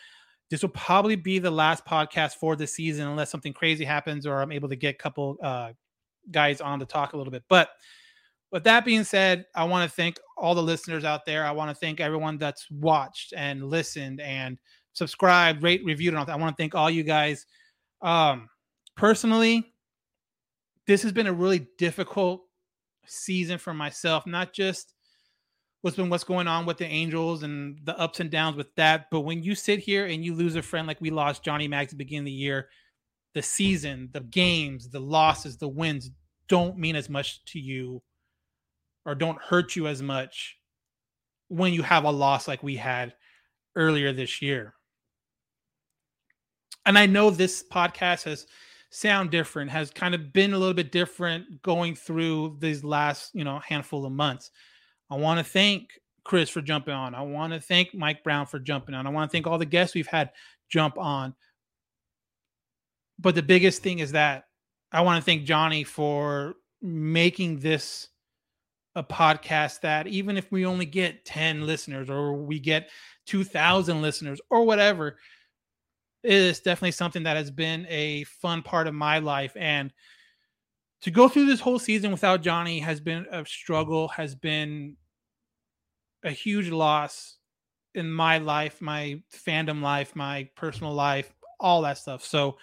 [0.50, 4.42] this will probably be the last podcast for the season, unless something crazy happens or
[4.42, 5.74] I'm able to get a couple uh,
[6.32, 7.44] guys on to talk a little bit.
[7.50, 7.70] But
[8.52, 11.46] with that being said, I want to thank all the listeners out there.
[11.46, 14.58] I want to thank everyone that's watched and listened and
[14.94, 16.32] subscribed, rate, reviewed, and all that.
[16.32, 17.46] I want to thank all you guys.
[18.02, 18.48] Um,
[18.96, 19.74] personally,
[20.86, 22.47] this has been a really difficult
[23.08, 24.94] season for myself, not just
[25.82, 29.08] what's been what's going on with the Angels and the ups and downs with that,
[29.12, 31.94] but when you sit here and you lose a friend like we lost Johnny Mags
[31.94, 32.70] at the beginning of the year,
[33.34, 36.10] the season, the games, the losses, the wins
[36.48, 38.02] don't mean as much to you
[39.06, 40.58] or don't hurt you as much
[41.48, 43.14] when you have a loss like we had
[43.76, 44.74] earlier this year.
[46.86, 48.48] And I know this podcast has
[48.90, 53.44] sound different, has kind of been a little bit different going through these last, you
[53.44, 54.52] know, handful of months.
[55.10, 55.90] I want to thank
[56.24, 57.16] Chris for jumping on.
[57.16, 59.08] I want to thank Mike Brown for jumping on.
[59.08, 60.32] I want to thank all the guests we've had
[60.70, 61.34] jump on.
[63.20, 64.46] But the biggest thing is that
[64.92, 68.10] I want to thank Johnny for making this
[68.96, 72.90] a podcast that even if we only get 10 listeners or we get
[73.26, 75.18] 2000 listeners or whatever,
[76.28, 79.56] it is definitely something that has been a fun part of my life.
[79.56, 79.94] And
[81.04, 84.98] to go through this whole season without Johnny has been a struggle, has been
[86.26, 87.38] a huge loss
[87.96, 92.26] in my life, my fandom life, my personal life, all that stuff.
[92.26, 92.58] So,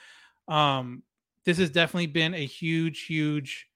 [0.46, 1.02] um,
[1.46, 3.66] this has definitely been a huge, huge,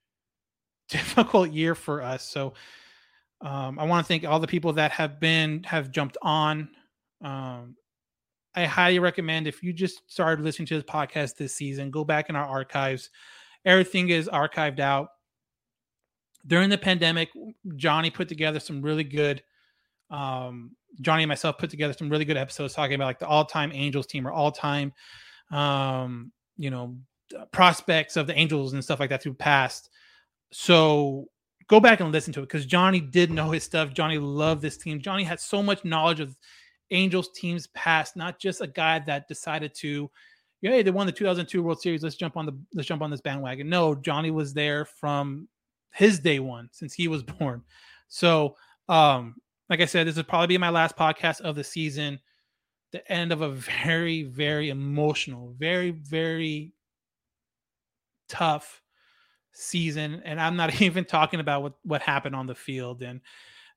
[0.91, 2.29] difficult year for us.
[2.29, 2.53] So,
[3.41, 6.69] um, I want to thank all the people that have been have jumped on.
[7.23, 7.77] Um,
[8.59, 12.29] I highly recommend if you just started listening to this podcast this season, go back
[12.29, 13.11] in our archives.
[13.65, 15.11] Everything is archived out.
[16.45, 17.29] During the pandemic,
[17.77, 19.45] Johnny put together some really good
[20.11, 23.71] um, Johnny and myself put together some really good episodes talking about like the all-time
[23.73, 24.93] Angels team or all-time
[25.53, 26.97] um, you know
[27.53, 29.91] prospects of the Angels and stuff like that through past.
[30.51, 31.27] So
[31.69, 33.93] go back and listen to it because Johnny did know his stuff.
[33.93, 35.01] Johnny loved this team.
[35.01, 36.37] Johnny had so much knowledge of
[36.91, 40.11] Angels teams past, not just a guy that decided to,
[40.63, 42.03] know, hey, they won the 2002 World Series.
[42.03, 43.69] Let's jump on the let's jump on this bandwagon.
[43.69, 45.49] No, Johnny was there from
[45.93, 47.63] his day one since he was born.
[48.09, 48.57] So
[48.89, 49.37] um
[49.69, 52.21] like I said, this would probably be my last podcast of the season.
[52.93, 53.51] The end of a
[53.83, 56.73] very, very emotional, very, very
[58.29, 58.83] tough
[59.53, 60.23] season.
[60.25, 63.03] And I'm not even talking about what, what happened on the field.
[63.03, 63.21] And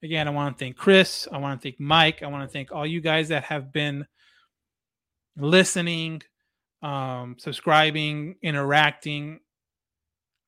[0.03, 1.27] again, I want to thank Chris.
[1.31, 2.23] I want to thank Mike.
[2.23, 4.05] I want to thank all you guys that have been
[5.37, 6.21] listening,
[6.81, 9.39] um, subscribing, interacting.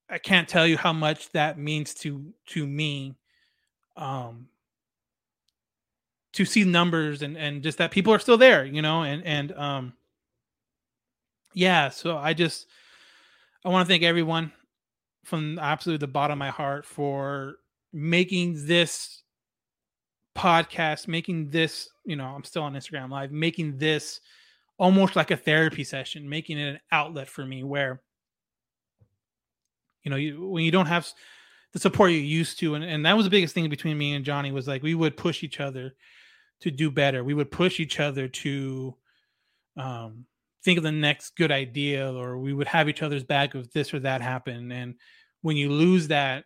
[0.09, 3.15] I can't tell you how much that means to to me.
[3.95, 4.47] Um,
[6.33, 9.51] to see numbers and and just that people are still there, you know, and and
[9.53, 9.93] um
[11.53, 12.67] yeah, so I just
[13.63, 14.51] I want to thank everyone
[15.23, 17.55] from absolutely the bottom of my heart for
[17.93, 19.22] making this
[20.35, 24.19] podcast, making this, you know, I'm still on Instagram live, making this
[24.77, 28.01] almost like a therapy session, making it an outlet for me where
[30.03, 31.07] you know, you when you don't have
[31.71, 34.25] the support you used to and, and that was the biggest thing between me and
[34.25, 35.93] Johnny was like we would push each other
[36.59, 37.23] to do better.
[37.23, 38.95] We would push each other to
[39.75, 40.25] um,
[40.63, 43.93] think of the next good idea, or we would have each other's back if this
[43.93, 44.71] or that happened.
[44.71, 44.95] And
[45.41, 46.45] when you lose that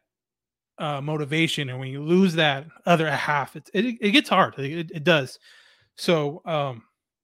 [0.80, 4.58] uh, motivation, and when you lose that other half, it it, it gets hard.
[4.60, 5.40] It, it does.
[5.96, 6.84] So um,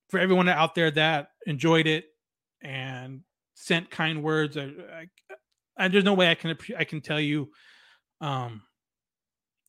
[0.09, 2.05] for everyone out there that enjoyed it
[2.61, 3.21] and
[3.53, 5.07] sent kind words, I, I,
[5.77, 7.51] I, there's no way I can I can tell you
[8.21, 8.63] um,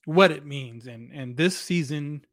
[0.07, 0.87] what it means.
[0.87, 2.24] And and this season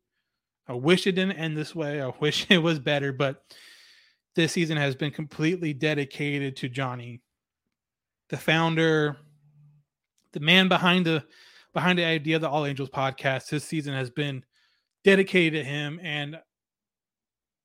[0.68, 2.02] I wish it didn't end this way.
[2.02, 3.44] I wish it was better, but
[4.36, 7.22] this season has been completely dedicated to Johnny,
[8.30, 9.18] the founder,
[10.34, 11.24] the man behind the
[11.74, 13.50] behind the idea of the All Angels podcast.
[13.50, 14.44] This season has been
[15.04, 16.38] dedicated to him, and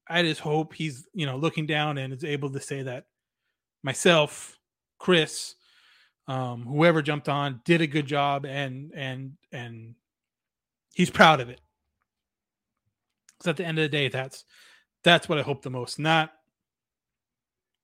[0.09, 3.07] I just hope he's you know looking down and is able to say that
[3.83, 4.59] myself,
[4.99, 5.55] Chris,
[6.29, 9.95] um, whoever jumped on, did a good job, and and and
[10.95, 11.61] he's proud of it.
[13.39, 14.45] Because at the end of the day, that's
[15.03, 16.33] that's what I hope the most, not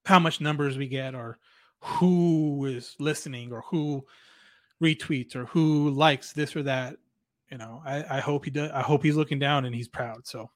[0.05, 1.39] how much numbers we get or
[1.80, 4.05] who is listening or who
[4.83, 6.97] retweets or who likes this or that.
[7.51, 8.70] You know, I, I hope he does.
[8.72, 10.26] I hope he's looking down and he's proud.
[10.26, 10.51] So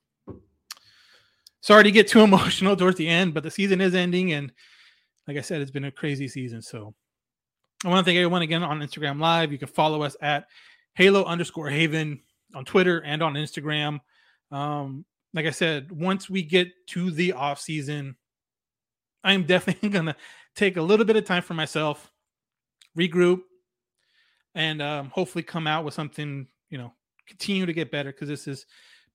[1.60, 4.52] sorry to get too emotional towards the end, but the season is ending, and
[5.26, 6.62] like I said, it's been a crazy season.
[6.62, 6.94] So
[7.84, 9.52] I want to thank everyone again on Instagram Live.
[9.52, 10.46] You can follow us at
[10.94, 12.20] Halo underscore Haven
[12.54, 14.00] on Twitter and on Instagram.
[14.50, 15.04] Um,
[15.34, 18.16] like I said, once we get to the off season,
[19.22, 20.16] I am definitely gonna
[20.54, 22.10] take a little bit of time for myself,
[22.96, 23.40] regroup,
[24.56, 26.48] and um, hopefully come out with something.
[26.70, 26.92] You know,
[27.28, 28.66] continue to get better because this has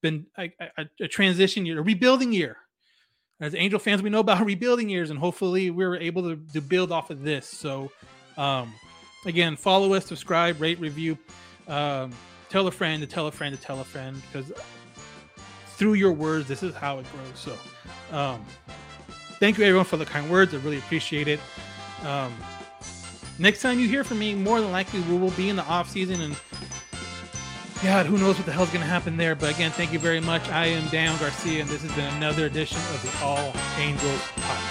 [0.01, 2.57] been a, a, a, transition year, a rebuilding year.
[3.41, 6.91] As Angel fans, we know about rebuilding years, and hopefully we're able to, to build
[6.91, 7.47] off of this.
[7.47, 7.91] So,
[8.37, 8.73] um,
[9.25, 11.17] again, follow us, subscribe, rate, review,
[11.67, 12.11] um,
[12.49, 14.51] tell a friend to tell a friend to tell a friend because
[15.75, 17.35] through your words, this is how it grows.
[17.35, 18.45] So, um,
[19.39, 20.53] thank you everyone for the kind words.
[20.53, 21.39] I really appreciate it.
[22.03, 22.33] Um,
[23.39, 25.89] next time you hear from me, more than likely we will be in the off
[25.89, 26.35] season, and
[27.83, 29.33] God, who knows what the hell's going to happen there.
[29.33, 30.47] But again, thank you very much.
[30.49, 34.70] I am Dan Garcia, and this has been another edition of the All Angels podcast.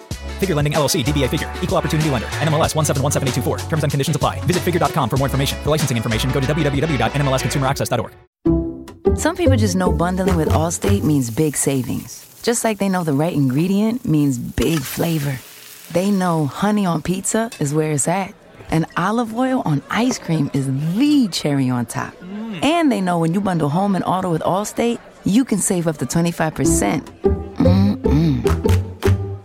[0.41, 3.69] Figure Lending LLC, DBA Figure, Equal Opportunity Lender, NMLS 1717824.
[3.69, 4.39] Terms and conditions apply.
[4.45, 5.61] Visit figure.com for more information.
[5.63, 8.11] For licensing information, go to www.nmlsconsumeraccess.org.
[9.17, 12.25] Some people just know bundling with Allstate means big savings.
[12.41, 15.37] Just like they know the right ingredient means big flavor.
[15.91, 18.33] They know honey on pizza is where it's at,
[18.71, 20.65] and olive oil on ice cream is
[20.95, 22.15] the cherry on top.
[22.15, 22.63] Mm.
[22.63, 25.97] And they know when you bundle home and auto with Allstate, you can save up
[25.97, 27.01] to 25%.
[27.57, 28.90] Mm-mm.